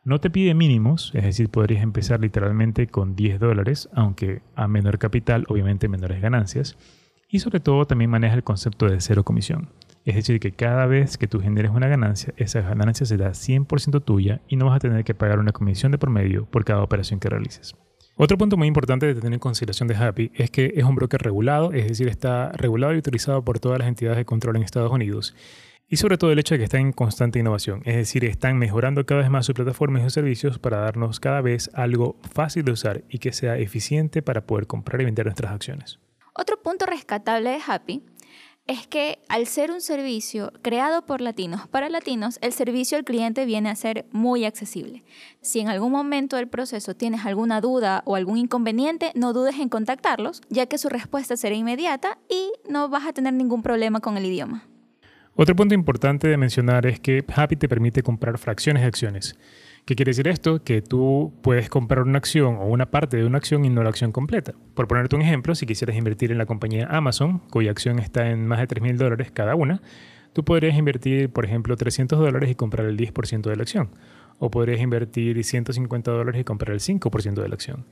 No 0.04 0.20
te 0.20 0.32
pide 0.32 0.56
mínimos, 0.56 1.12
es 1.14 1.24
decir, 1.24 1.50
podrías 1.50 1.84
empezar 1.84 2.20
literalmente 2.20 2.88
con 2.88 3.16
10 3.16 3.40
dólares, 3.40 3.88
aunque 3.94 4.42
a 4.56 4.68
menor 4.68 4.98
capital, 4.98 5.46
obviamente 5.48 5.88
menores 5.88 6.20
ganancias. 6.22 6.76
Y 7.30 7.38
sobre 7.38 7.60
todo 7.60 7.86
también 7.86 8.10
maneja 8.10 8.34
el 8.34 8.44
concepto 8.44 8.88
de 8.88 9.00
cero 9.00 9.24
comisión. 9.24 9.70
Es 10.04 10.16
decir, 10.16 10.40
que 10.40 10.54
cada 10.54 10.88
vez 10.88 11.20
que 11.20 11.28
tú 11.28 11.40
generes 11.40 11.70
una 11.70 11.88
ganancia, 11.88 12.34
esa 12.38 12.62
ganancia 12.62 13.06
será 13.06 13.30
100% 13.30 14.04
tuya 14.04 14.42
y 14.48 14.56
no 14.56 14.66
vas 14.66 14.78
a 14.78 14.80
tener 14.80 15.04
que 15.04 15.14
pagar 15.14 15.38
una 15.38 15.52
comisión 15.52 15.92
de 15.92 16.00
promedio 16.00 16.48
por 16.48 16.66
cada 16.66 16.82
operación 16.82 17.20
que 17.20 17.30
realices. 17.30 17.76
Otro 18.16 18.40
punto 18.40 18.58
muy 18.58 18.68
importante 18.68 19.06
de 19.06 19.14
tener 19.14 19.34
en 19.34 19.40
consideración 19.40 19.88
de 19.88 19.96
Happy 19.96 20.32
es 20.34 20.50
que 20.50 20.74
es 20.76 20.84
un 20.84 20.96
broker 20.96 21.22
regulado, 21.22 21.74
es 21.74 21.88
decir, 21.88 22.08
está 22.08 22.52
regulado 22.54 22.94
y 22.94 22.96
autorizado 22.96 23.44
por 23.44 23.60
todas 23.60 23.78
las 23.78 23.88
entidades 23.88 24.18
de 24.18 24.26
control 24.26 24.58
en 24.58 24.64
Estados 24.64 24.92
Unidos. 24.92 25.36
Y 25.94 25.98
sobre 25.98 26.18
todo 26.18 26.32
el 26.32 26.40
hecho 26.40 26.54
de 26.54 26.60
que 26.60 26.64
está 26.64 26.78
en 26.78 26.94
constante 26.94 27.38
innovación, 27.38 27.82
es 27.84 27.98
decir, 27.98 28.24
están 28.24 28.58
mejorando 28.58 29.06
cada 29.06 29.20
vez 29.20 29.30
más 29.30 29.46
su 29.46 29.54
plataforma 29.54 30.00
y 30.00 30.04
sus 30.04 30.14
servicios 30.14 30.58
para 30.58 30.78
darnos 30.78 31.20
cada 31.20 31.42
vez 31.42 31.70
algo 31.74 32.16
fácil 32.34 32.64
de 32.64 32.72
usar 32.72 33.04
y 33.10 33.20
que 33.20 33.34
sea 33.34 33.58
eficiente 33.58 34.22
para 34.22 34.46
poder 34.46 34.68
comprar 34.68 35.02
y 35.02 35.06
vender 35.06 35.26
nuestras 35.26 35.52
acciones. 35.52 36.00
Otro 36.34 36.62
punto 36.62 36.86
rescatable 36.86 37.50
de 37.50 37.60
Happy 37.68 38.06
es 38.68 38.88
que 38.88 39.20
al 39.28 39.48
ser 39.48 39.70
un 39.70 39.82
servicio 39.82 40.54
creado 40.62 41.06
por 41.06 41.20
latinos 41.20 41.68
para 41.68 41.90
latinos, 41.90 42.40
el 42.42 42.54
servicio 42.54 42.98
al 42.98 43.04
cliente 43.04 43.46
viene 43.46 43.70
a 43.70 43.76
ser 43.76 44.06
muy 44.14 44.46
accesible. 44.46 45.04
Si 45.42 45.60
en 45.60 45.68
algún 45.68 45.92
momento 45.92 46.38
del 46.38 46.48
proceso 46.48 46.96
tienes 46.96 47.26
alguna 47.26 47.60
duda 47.60 48.02
o 48.06 48.16
algún 48.16 48.38
inconveniente, 48.38 49.12
no 49.14 49.34
dudes 49.34 49.60
en 49.60 49.68
contactarlos, 49.68 50.42
ya 50.48 50.68
que 50.68 50.78
su 50.78 50.88
respuesta 50.88 51.36
será 51.36 51.54
inmediata 51.54 52.18
y 52.30 52.54
no 52.70 52.88
vas 52.88 53.06
a 53.08 53.12
tener 53.12 53.34
ningún 53.34 53.62
problema 53.62 54.00
con 54.00 54.16
el 54.16 54.24
idioma. 54.24 54.71
Otro 55.36 55.56
punto 55.56 55.74
importante 55.74 56.28
de 56.28 56.38
mencionar 56.38 56.86
es 56.86 57.00
que 57.00 57.24
Happy 57.34 57.56
te 57.56 57.70
permite 57.70 58.04
comprar 58.04 58.38
fracciones 58.38 58.82
de 58.82 58.88
acciones. 58.88 59.40
¿Qué 59.86 59.96
quiere 59.96 60.10
decir 60.10 60.28
esto? 60.28 60.64
Que 60.64 60.82
tú 60.82 61.34
puedes 61.42 61.70
comprar 61.70 62.04
una 62.04 62.18
acción 62.18 62.58
o 62.58 62.66
una 62.66 62.92
parte 62.92 63.18
de 63.18 63.26
una 63.26 63.38
acción 63.38 63.64
y 63.64 63.70
no 63.70 63.82
la 63.82 63.90
acción 63.90 64.12
completa. 64.12 64.54
Por 64.76 64.88
ponerte 64.88 65.16
un 65.16 65.22
ejemplo, 65.22 65.56
si 65.56 65.66
quisieras 65.66 65.96
invertir 65.96 66.32
en 66.32 66.38
la 66.38 66.46
compañía 66.46 66.88
Amazon, 66.92 67.40
cuya 67.50 67.72
acción 67.72 67.98
está 67.98 68.30
en 68.30 68.46
más 68.46 68.60
de 68.60 68.68
3 68.68 68.84
mil 68.84 68.98
dólares 68.98 69.32
cada 69.32 69.56
una, 69.56 69.82
tú 70.34 70.44
podrías 70.44 70.78
invertir, 70.78 71.32
por 71.32 71.46
ejemplo, 71.46 71.76
300 71.78 72.20
dólares 72.20 72.52
y 72.52 72.56
comprar 72.56 72.86
el 72.86 72.98
10% 72.98 73.50
de 73.50 73.56
la 73.56 73.64
acción. 73.64 73.90
O 74.38 74.52
podrías 74.52 74.82
invertir 74.82 75.42
150 75.44 76.12
dólares 76.12 76.42
y 76.42 76.44
comprar 76.44 76.74
el 76.74 76.82
5% 76.82 77.42
de 77.42 77.48
la 77.48 77.56
acción. 77.56 77.86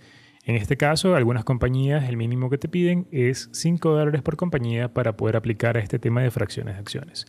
En 0.46 0.56
este 0.56 0.78
caso, 0.78 1.16
algunas 1.16 1.44
compañías 1.44 2.08
el 2.10 2.18
mínimo 2.18 2.50
que 2.50 2.58
te 2.58 2.70
piden 2.70 3.08
es 3.12 3.50
5 3.52 3.90
dólares 3.90 4.22
por 4.22 4.38
compañía 4.38 4.94
para 4.94 5.18
poder 5.18 5.36
aplicar 5.36 5.78
a 5.78 5.82
este 5.82 6.00
tema 6.00 6.22
de 6.22 6.32
fracciones 6.32 6.76
de 6.76 6.80
acciones. 6.80 7.26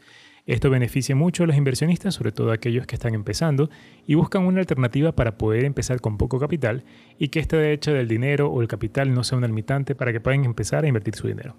Esto 0.47 0.71
beneficia 0.71 1.14
mucho 1.14 1.45
a 1.45 1.47
los 1.47 1.57
inversionistas, 1.57 2.14
sobre 2.14 2.33
todo 2.33 2.50
a 2.50 2.55
aquellos 2.55 2.87
que 2.87 2.95
están 2.95 3.14
empezando 3.14 3.71
y 4.07 4.14
buscan 4.14 4.47
una 4.47 4.61
alternativa 4.61 5.12
para 5.12 5.37
poder 5.37 5.64
empezar 5.64 6.00
con 6.00 6.19
poco 6.19 6.38
capital 6.38 6.85
y 7.19 7.29
que 7.29 7.40
este 7.40 7.73
hecho 7.73 7.93
del 7.93 8.09
dinero 8.09 8.49
o 8.49 8.62
el 8.62 8.69
capital 8.69 9.12
no 9.12 9.23
sea 9.23 9.38
un 9.38 9.45
limitante 9.45 9.95
para 9.95 10.12
que 10.12 10.21
puedan 10.21 10.45
empezar 10.45 10.85
a 10.85 10.88
invertir 10.88 11.14
su 11.14 11.29
dinero. 11.29 11.57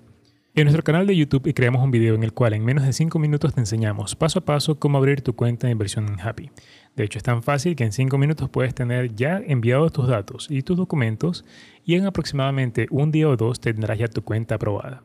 En 0.54 0.66
nuestro 0.66 0.84
canal 0.84 1.08
de 1.08 1.16
YouTube 1.16 1.54
creamos 1.54 1.82
un 1.82 1.92
video 1.92 2.16
en 2.16 2.24
el 2.24 2.34
cual 2.34 2.54
en 2.54 2.66
menos 2.66 2.84
de 2.84 2.92
5 2.92 3.18
minutos 3.20 3.54
te 3.54 3.62
enseñamos 3.62 4.18
paso 4.18 4.40
a 4.40 4.46
paso 4.46 4.78
cómo 4.80 4.98
abrir 4.98 5.22
tu 5.22 5.34
cuenta 5.34 5.68
de 5.68 5.72
inversión 5.72 6.10
en 6.10 6.20
Happy. 6.20 6.52
De 6.96 7.04
hecho 7.04 7.18
es 7.18 7.24
tan 7.24 7.42
fácil 7.42 7.76
que 7.76 7.84
en 7.84 7.92
5 7.92 8.18
minutos 8.18 8.50
puedes 8.50 8.76
tener 8.76 9.16
ya 9.16 9.42
enviados 9.46 9.92
tus 9.94 10.08
datos 10.08 10.48
y 10.50 10.62
tus 10.62 10.78
documentos 10.78 11.46
y 11.86 11.96
en 11.96 12.06
aproximadamente 12.06 12.88
un 12.92 13.12
día 13.12 13.30
o 13.30 13.38
dos 13.38 13.60
tendrás 13.60 13.98
ya 13.98 14.08
tu 14.08 14.24
cuenta 14.24 14.56
aprobada. 14.56 15.04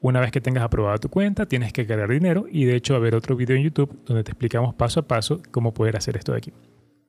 Una 0.00 0.20
vez 0.20 0.30
que 0.30 0.40
tengas 0.40 0.62
aprobada 0.62 0.98
tu 0.98 1.08
cuenta, 1.08 1.46
tienes 1.46 1.72
que 1.72 1.86
cargar 1.86 2.10
dinero 2.10 2.46
y 2.50 2.64
de 2.64 2.76
hecho 2.76 2.94
a 2.94 2.98
ver 2.98 3.14
otro 3.14 3.36
video 3.36 3.56
en 3.56 3.62
YouTube 3.62 3.98
donde 4.06 4.24
te 4.24 4.30
explicamos 4.30 4.74
paso 4.74 5.00
a 5.00 5.08
paso 5.08 5.40
cómo 5.50 5.72
poder 5.74 5.96
hacer 5.96 6.16
esto 6.16 6.32
de 6.32 6.38
aquí. 6.38 6.52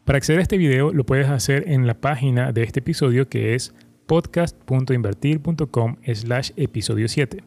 Para 0.05 0.17
acceder 0.17 0.39
a 0.39 0.43
este 0.43 0.57
video 0.57 0.93
lo 0.93 1.05
puedes 1.05 1.27
hacer 1.27 1.65
en 1.67 1.85
la 1.85 1.95
página 1.95 2.51
de 2.51 2.63
este 2.63 2.79
episodio 2.79 3.27
que 3.27 3.55
es 3.55 3.73
podcast.invertir.com 4.07 5.97
slash 6.13 6.51
episodio 6.55 7.07
7. 7.07 7.43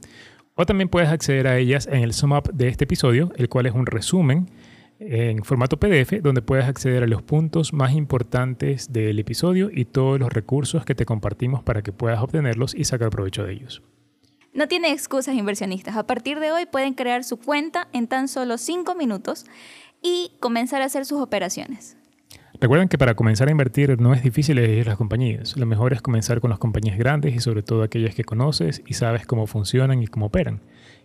O 0.54 0.66
también 0.66 0.90
puedes 0.90 1.08
acceder 1.08 1.46
a 1.46 1.56
ellas 1.56 1.86
en 1.86 2.02
el 2.02 2.12
sum 2.12 2.32
up 2.32 2.52
de 2.52 2.68
este 2.68 2.84
episodio, 2.84 3.32
el 3.36 3.48
cual 3.48 3.64
es 3.64 3.72
un 3.72 3.86
resumen 3.86 4.50
en 5.00 5.42
formato 5.44 5.78
PDF 5.78 6.22
donde 6.22 6.42
puedes 6.42 6.66
acceder 6.66 7.02
a 7.02 7.06
los 7.06 7.22
puntos 7.22 7.72
más 7.72 7.94
importantes 7.94 8.92
del 8.92 9.18
episodio 9.18 9.70
y 9.72 9.86
todos 9.86 10.20
los 10.20 10.32
recursos 10.32 10.84
que 10.84 10.94
te 10.94 11.06
compartimos 11.06 11.62
para 11.62 11.82
que 11.82 11.90
puedas 11.90 12.20
obtenerlos 12.20 12.74
y 12.74 12.84
sacar 12.84 13.10
provecho 13.10 13.44
de 13.44 13.54
ellos. 13.54 13.82
No 14.52 14.68
tiene 14.68 14.92
excusas 14.92 15.34
inversionistas. 15.36 15.96
A 15.96 16.06
partir 16.06 16.38
de 16.38 16.52
hoy 16.52 16.66
pueden 16.66 16.94
crear 16.94 17.24
su 17.24 17.38
cuenta 17.38 17.88
en 17.92 18.08
tan 18.08 18.28
solo 18.28 18.58
5 18.58 18.94
minutos 18.94 19.46
y 20.02 20.32
comenzar 20.40 20.82
a 20.82 20.86
hacer 20.86 21.06
sus 21.06 21.20
operaciones. 21.20 21.96
Recuerden 22.60 22.88
que 22.88 22.98
para 22.98 23.14
comenzar 23.14 23.48
a 23.48 23.52
invertir 23.52 23.98
no 23.98 24.12
es 24.12 24.22
difícil 24.22 24.58
elegir 24.58 24.86
las 24.86 24.98
compañías. 24.98 25.56
Lo 25.56 25.64
mejor 25.64 25.94
es 25.94 26.02
comenzar 26.02 26.40
con 26.40 26.50
las 26.50 26.58
compañías 26.58 26.98
grandes 26.98 27.34
y 27.34 27.40
sobre 27.40 27.62
todo 27.62 27.82
aquellas 27.82 28.14
que 28.14 28.24
conoces 28.24 28.82
y 28.86 28.94
sabes 28.94 29.26
cómo 29.26 29.46
funcionan 29.46 30.02
y 30.02 30.08
cómo 30.08 30.26
operan. 30.26 30.60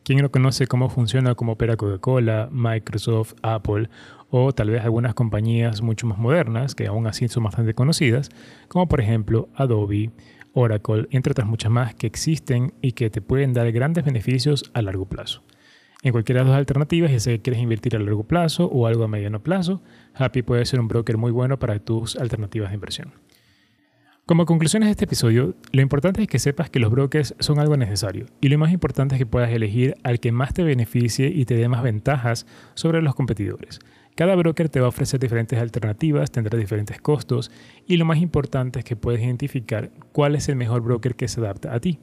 ¿Quién 0.06 0.20
no 0.20 0.30
conoce 0.30 0.68
cómo 0.68 0.88
funciona, 0.88 1.34
cómo 1.34 1.54
opera 1.54 1.78
Coca-Cola, 1.78 2.48
Microsoft, 2.52 3.34
Apple 3.42 3.90
o 4.30 4.54
tal 4.54 4.70
vez 4.70 4.84
algunas 4.84 5.16
compañías 5.16 5.82
mucho 5.82 6.06
más 6.06 6.20
modernas 6.20 6.76
que 6.76 6.86
aún 6.86 7.08
así 7.08 7.28
son 7.28 7.46
bastante 7.46 7.74
conocidas, 7.74 8.30
como 8.68 8.88
por 8.88 9.02
ejemplo 9.02 9.50
Adobe, 9.56 10.12
Oracle, 10.54 11.08
entre 11.10 11.32
otras 11.32 11.48
muchas 11.48 11.72
más 11.72 11.96
que 11.96 12.06
existen 12.06 12.76
y 12.84 12.92
que 12.92 13.10
te 13.10 13.20
pueden 13.20 13.54
dar 13.54 13.72
grandes 13.72 14.06
beneficios 14.06 14.70
a 14.76 14.84
largo 14.84 15.06
plazo. 15.06 15.42
En 16.04 16.12
cualquiera 16.12 16.42
de 16.42 16.44
las 16.44 16.52
dos 16.52 16.60
alternativas, 16.60 17.12
ya 17.12 17.20
sea 17.20 17.34
que 17.34 17.42
quieres 17.42 17.64
invertir 17.64 17.96
a 17.96 18.00
largo 18.00 18.26
plazo 18.26 18.68
o 18.68 18.86
algo 18.86 19.06
a 19.06 19.08
mediano 19.08 19.42
plazo, 19.42 19.82
Happy 20.14 20.44
puede 20.44 20.66
ser 20.66 20.80
un 20.80 20.88
broker 20.88 21.18
muy 21.18 21.32
bueno 21.32 21.58
para 21.58 21.80
tus 21.80 22.16
alternativas 22.16 22.70
de 22.70 22.76
inversión. 22.76 23.12
Como 24.28 24.48
conclusiones 24.48 24.88
de 24.88 24.92
este 24.92 25.06
episodio, 25.06 25.54
lo 25.72 25.84
importante 25.84 26.24
es 26.24 26.28
que 26.28 26.40
sepas 26.40 26.72
que 26.72 26.80
los 26.80 26.90
brokers 26.90 27.36
son 27.38 27.60
algo 27.60 27.78
necesario 27.78 28.26
y 28.42 28.50
lo 28.50 28.58
más 28.58 28.72
importante 28.72 29.14
es 29.14 29.20
que 29.20 29.28
puedas 29.28 29.52
elegir 29.52 29.94
al 30.02 30.20
que 30.20 30.32
más 30.32 30.52
te 30.52 30.64
beneficie 30.64 31.28
y 31.28 31.46
te 31.46 31.54
dé 31.54 31.70
más 31.70 31.84
ventajas 31.84 32.48
sobre 32.74 33.04
los 33.04 33.14
competidores. 33.14 33.78
Cada 34.16 34.34
broker 34.34 34.68
te 34.68 34.80
va 34.80 34.88
a 34.88 34.90
ofrecer 34.90 35.20
diferentes 35.20 35.60
alternativas, 35.60 36.32
tendrá 36.32 36.58
diferentes 36.58 37.00
costos 37.00 37.52
y 37.86 37.98
lo 37.98 38.06
más 38.06 38.18
importante 38.18 38.80
es 38.80 38.86
que 38.86 38.96
puedes 38.96 39.22
identificar 39.22 39.92
cuál 40.12 40.34
es 40.34 40.50
el 40.50 40.56
mejor 40.56 40.82
broker 40.82 41.14
que 41.14 41.28
se 41.28 41.40
adapta 41.40 41.76
a 41.76 41.80
ti, 41.80 42.00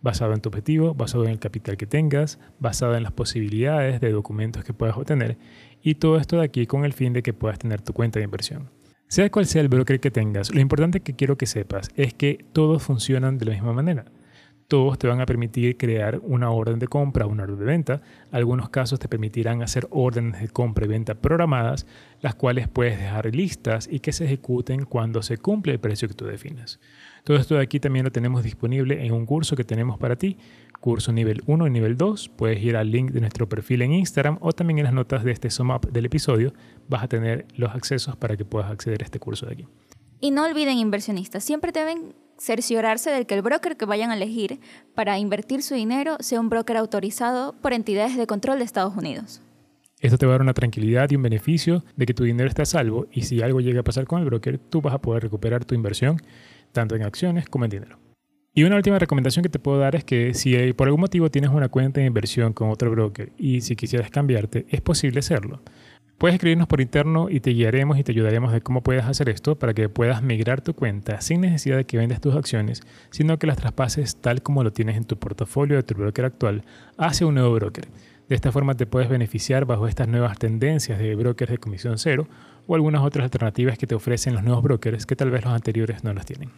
basado 0.00 0.32
en 0.32 0.42
tu 0.42 0.50
objetivo, 0.50 0.94
basado 0.94 1.24
en 1.24 1.30
el 1.30 1.40
capital 1.40 1.76
que 1.76 1.86
tengas, 1.86 2.38
basado 2.60 2.96
en 2.96 3.02
las 3.02 3.10
posibilidades 3.10 4.00
de 4.00 4.12
documentos 4.12 4.62
que 4.62 4.74
puedas 4.74 4.96
obtener 4.96 5.38
y 5.82 5.96
todo 5.96 6.18
esto 6.18 6.36
de 6.36 6.44
aquí 6.44 6.68
con 6.68 6.84
el 6.84 6.92
fin 6.92 7.12
de 7.12 7.24
que 7.24 7.32
puedas 7.32 7.58
tener 7.58 7.80
tu 7.80 7.92
cuenta 7.92 8.20
de 8.20 8.26
inversión. 8.26 8.70
Sea 9.08 9.30
cual 9.30 9.46
sea 9.46 9.62
el 9.62 9.68
broker 9.68 10.00
que 10.00 10.10
tengas, 10.10 10.52
lo 10.54 10.60
importante 10.60 11.00
que 11.00 11.14
quiero 11.14 11.36
que 11.36 11.46
sepas 11.46 11.90
es 11.96 12.14
que 12.14 12.44
todos 12.52 12.82
funcionan 12.82 13.38
de 13.38 13.46
la 13.46 13.52
misma 13.52 13.72
manera 13.72 14.06
todos 14.68 14.98
te 14.98 15.06
van 15.06 15.20
a 15.20 15.26
permitir 15.26 15.76
crear 15.76 16.20
una 16.22 16.50
orden 16.50 16.78
de 16.78 16.88
compra, 16.88 17.26
una 17.26 17.42
orden 17.44 17.58
de 17.58 17.64
venta. 17.64 18.02
Algunos 18.30 18.70
casos 18.70 18.98
te 18.98 19.08
permitirán 19.08 19.62
hacer 19.62 19.86
órdenes 19.90 20.40
de 20.40 20.48
compra 20.48 20.86
y 20.86 20.88
venta 20.88 21.14
programadas, 21.14 21.86
las 22.20 22.34
cuales 22.34 22.68
puedes 22.68 22.98
dejar 22.98 23.32
listas 23.34 23.88
y 23.90 24.00
que 24.00 24.12
se 24.12 24.24
ejecuten 24.24 24.84
cuando 24.84 25.22
se 25.22 25.38
cumple 25.38 25.74
el 25.74 25.80
precio 25.80 26.08
que 26.08 26.14
tú 26.14 26.24
definas. 26.24 26.80
Todo 27.24 27.36
esto 27.36 27.54
de 27.54 27.62
aquí 27.62 27.80
también 27.80 28.04
lo 28.04 28.12
tenemos 28.12 28.42
disponible 28.42 29.04
en 29.04 29.12
un 29.12 29.26
curso 29.26 29.56
que 29.56 29.64
tenemos 29.64 29.98
para 29.98 30.16
ti, 30.16 30.38
curso 30.84 31.12
nivel 31.12 31.42
1 31.46 31.66
y 31.66 31.70
nivel 31.70 31.96
2. 31.96 32.28
Puedes 32.36 32.62
ir 32.62 32.76
al 32.76 32.90
link 32.90 33.10
de 33.10 33.20
nuestro 33.22 33.48
perfil 33.48 33.80
en 33.80 33.94
Instagram 33.94 34.36
o 34.42 34.52
también 34.52 34.80
en 34.80 34.84
las 34.84 34.92
notas 34.92 35.24
de 35.24 35.32
este 35.32 35.48
sum 35.48 35.70
up 35.70 35.90
del 35.90 36.04
episodio 36.04 36.52
vas 36.90 37.02
a 37.02 37.08
tener 37.08 37.46
los 37.56 37.74
accesos 37.74 38.16
para 38.16 38.36
que 38.36 38.44
puedas 38.44 38.70
acceder 38.70 39.00
a 39.00 39.06
este 39.06 39.18
curso 39.18 39.46
de 39.46 39.54
aquí. 39.54 39.66
Y 40.20 40.30
no 40.30 40.44
olviden 40.44 40.76
inversionistas, 40.76 41.42
siempre 41.42 41.72
deben 41.72 42.14
cerciorarse 42.36 43.08
de 43.08 43.24
que 43.24 43.34
el 43.34 43.40
broker 43.40 43.78
que 43.78 43.86
vayan 43.86 44.10
a 44.10 44.14
elegir 44.14 44.60
para 44.94 45.18
invertir 45.18 45.62
su 45.62 45.74
dinero 45.74 46.18
sea 46.20 46.38
un 46.38 46.50
broker 46.50 46.76
autorizado 46.76 47.54
por 47.62 47.72
entidades 47.72 48.18
de 48.18 48.26
control 48.26 48.58
de 48.58 48.66
Estados 48.66 48.94
Unidos. 48.94 49.40
Esto 50.00 50.18
te 50.18 50.26
va 50.26 50.32
a 50.32 50.34
dar 50.34 50.42
una 50.42 50.52
tranquilidad 50.52 51.10
y 51.10 51.16
un 51.16 51.22
beneficio 51.22 51.82
de 51.96 52.04
que 52.04 52.12
tu 52.12 52.24
dinero 52.24 52.46
está 52.46 52.64
a 52.64 52.66
salvo 52.66 53.06
y 53.10 53.22
si 53.22 53.40
algo 53.40 53.62
llega 53.62 53.80
a 53.80 53.84
pasar 53.84 54.06
con 54.06 54.20
el 54.20 54.26
broker, 54.26 54.58
tú 54.58 54.82
vas 54.82 54.92
a 54.92 55.00
poder 55.00 55.22
recuperar 55.22 55.64
tu 55.64 55.74
inversión 55.74 56.18
tanto 56.72 56.94
en 56.94 57.04
acciones 57.04 57.48
como 57.48 57.64
en 57.64 57.70
dinero. 57.70 58.03
Y 58.56 58.62
una 58.62 58.76
última 58.76 59.00
recomendación 59.00 59.42
que 59.42 59.48
te 59.48 59.58
puedo 59.58 59.78
dar 59.78 59.96
es 59.96 60.04
que 60.04 60.32
si 60.32 60.72
por 60.74 60.86
algún 60.86 61.00
motivo 61.00 61.28
tienes 61.28 61.50
una 61.50 61.68
cuenta 61.68 62.00
de 62.00 62.06
inversión 62.06 62.52
con 62.52 62.70
otro 62.70 62.88
broker 62.88 63.32
y 63.36 63.62
si 63.62 63.74
quisieras 63.74 64.10
cambiarte, 64.10 64.64
es 64.68 64.80
posible 64.80 65.18
hacerlo. 65.18 65.60
Puedes 66.18 66.36
escribirnos 66.36 66.68
por 66.68 66.80
interno 66.80 67.28
y 67.28 67.40
te 67.40 67.50
guiaremos 67.50 67.98
y 67.98 68.04
te 68.04 68.12
ayudaremos 68.12 68.52
de 68.52 68.60
cómo 68.60 68.84
puedes 68.84 69.06
hacer 69.06 69.28
esto 69.28 69.58
para 69.58 69.74
que 69.74 69.88
puedas 69.88 70.22
migrar 70.22 70.60
tu 70.60 70.72
cuenta 70.72 71.20
sin 71.20 71.40
necesidad 71.40 71.78
de 71.78 71.84
que 71.84 71.96
vendas 71.96 72.20
tus 72.20 72.36
acciones, 72.36 72.82
sino 73.10 73.40
que 73.40 73.48
las 73.48 73.56
traspases 73.56 74.20
tal 74.20 74.40
como 74.40 74.62
lo 74.62 74.72
tienes 74.72 74.96
en 74.96 75.04
tu 75.04 75.18
portafolio 75.18 75.74
de 75.74 75.82
tu 75.82 75.96
broker 75.96 76.24
actual 76.24 76.62
hacia 76.96 77.26
un 77.26 77.34
nuevo 77.34 77.52
broker. 77.54 77.88
De 78.28 78.36
esta 78.36 78.52
forma 78.52 78.76
te 78.76 78.86
puedes 78.86 79.08
beneficiar 79.08 79.64
bajo 79.64 79.88
estas 79.88 80.06
nuevas 80.06 80.38
tendencias 80.38 81.00
de 81.00 81.16
brokers 81.16 81.50
de 81.50 81.58
comisión 81.58 81.98
cero 81.98 82.28
o 82.68 82.76
algunas 82.76 83.02
otras 83.02 83.24
alternativas 83.24 83.78
que 83.78 83.88
te 83.88 83.96
ofrecen 83.96 84.34
los 84.34 84.44
nuevos 84.44 84.62
brokers 84.62 85.06
que 85.06 85.16
tal 85.16 85.32
vez 85.32 85.44
los 85.44 85.52
anteriores 85.52 86.04
no 86.04 86.14
las 86.14 86.24
tienen. 86.24 86.50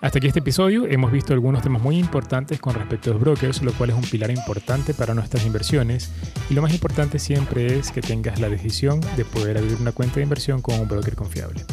Hasta 0.00 0.16
aquí 0.16 0.28
este 0.28 0.38
episodio 0.38 0.86
hemos 0.86 1.12
visto 1.12 1.34
algunos 1.34 1.62
temas 1.62 1.82
muy 1.82 1.98
importantes 1.98 2.58
con 2.58 2.74
respecto 2.74 3.10
a 3.10 3.12
los 3.12 3.20
brokers, 3.20 3.60
lo 3.60 3.72
cual 3.74 3.90
es 3.90 3.96
un 3.96 4.02
pilar 4.02 4.30
importante 4.30 4.94
para 4.94 5.12
nuestras 5.12 5.44
inversiones 5.44 6.10
y 6.48 6.54
lo 6.54 6.62
más 6.62 6.72
importante 6.72 7.18
siempre 7.18 7.78
es 7.78 7.90
que 7.90 8.00
tengas 8.00 8.40
la 8.40 8.48
decisión 8.48 9.00
de 9.16 9.26
poder 9.26 9.58
abrir 9.58 9.76
una 9.78 9.92
cuenta 9.92 10.16
de 10.16 10.22
inversión 10.22 10.62
con 10.62 10.80
un 10.80 10.88
broker 10.88 11.14
confiable. 11.14 11.66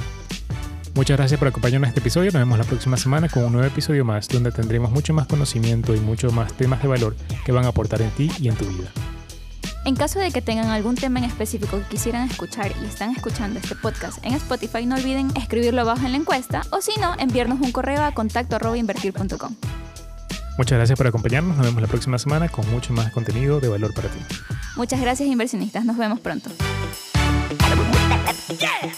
Muchas 0.93 1.15
gracias 1.15 1.39
por 1.39 1.47
acompañarnos 1.47 1.87
en 1.87 1.89
este 1.89 2.01
episodio. 2.01 2.31
Nos 2.31 2.41
vemos 2.41 2.57
la 2.57 2.65
próxima 2.65 2.97
semana 2.97 3.29
con 3.29 3.45
un 3.45 3.53
nuevo 3.53 3.67
episodio 3.67 4.03
más 4.03 4.27
donde 4.27 4.51
tendremos 4.51 4.91
mucho 4.91 5.13
más 5.13 5.27
conocimiento 5.27 5.95
y 5.95 6.01
mucho 6.01 6.29
más 6.31 6.51
temas 6.51 6.81
de 6.81 6.89
valor 6.89 7.15
que 7.45 7.53
van 7.53 7.63
a 7.63 7.69
aportar 7.69 8.01
en 8.01 8.09
ti 8.09 8.29
y 8.41 8.49
en 8.49 8.55
tu 8.55 8.65
vida. 8.65 8.91
En 9.87 9.95
caso 9.95 10.19
de 10.19 10.31
que 10.31 10.41
tengan 10.41 10.67
algún 10.67 10.95
tema 10.95 11.19
en 11.19 11.23
específico 11.25 11.79
que 11.79 11.85
quisieran 11.85 12.29
escuchar 12.29 12.73
y 12.83 12.85
están 12.87 13.11
escuchando 13.11 13.57
este 13.57 13.73
podcast 13.73 14.17
en 14.25 14.33
Spotify, 14.33 14.85
no 14.85 14.95
olviden 14.95 15.31
escribirlo 15.37 15.79
abajo 15.79 16.05
en 16.05 16.11
la 16.11 16.17
encuesta 16.17 16.61
o 16.71 16.81
si 16.81 16.99
no, 16.99 17.15
enviarnos 17.17 17.61
un 17.61 17.71
correo 17.71 18.03
a 18.03 18.11
contacto.invertir.com. 18.11 19.55
Muchas 20.57 20.77
gracias 20.77 20.97
por 20.97 21.07
acompañarnos. 21.07 21.55
Nos 21.55 21.65
vemos 21.67 21.81
la 21.81 21.87
próxima 21.87 22.19
semana 22.19 22.49
con 22.49 22.69
mucho 22.69 22.91
más 22.91 23.13
contenido 23.13 23.61
de 23.61 23.69
valor 23.69 23.93
para 23.93 24.09
ti. 24.09 24.19
Muchas 24.75 24.99
gracias 24.99 25.29
inversionistas. 25.29 25.85
Nos 25.85 25.95
vemos 25.95 26.19
pronto. 26.19 26.49
Yeah. 28.59 28.91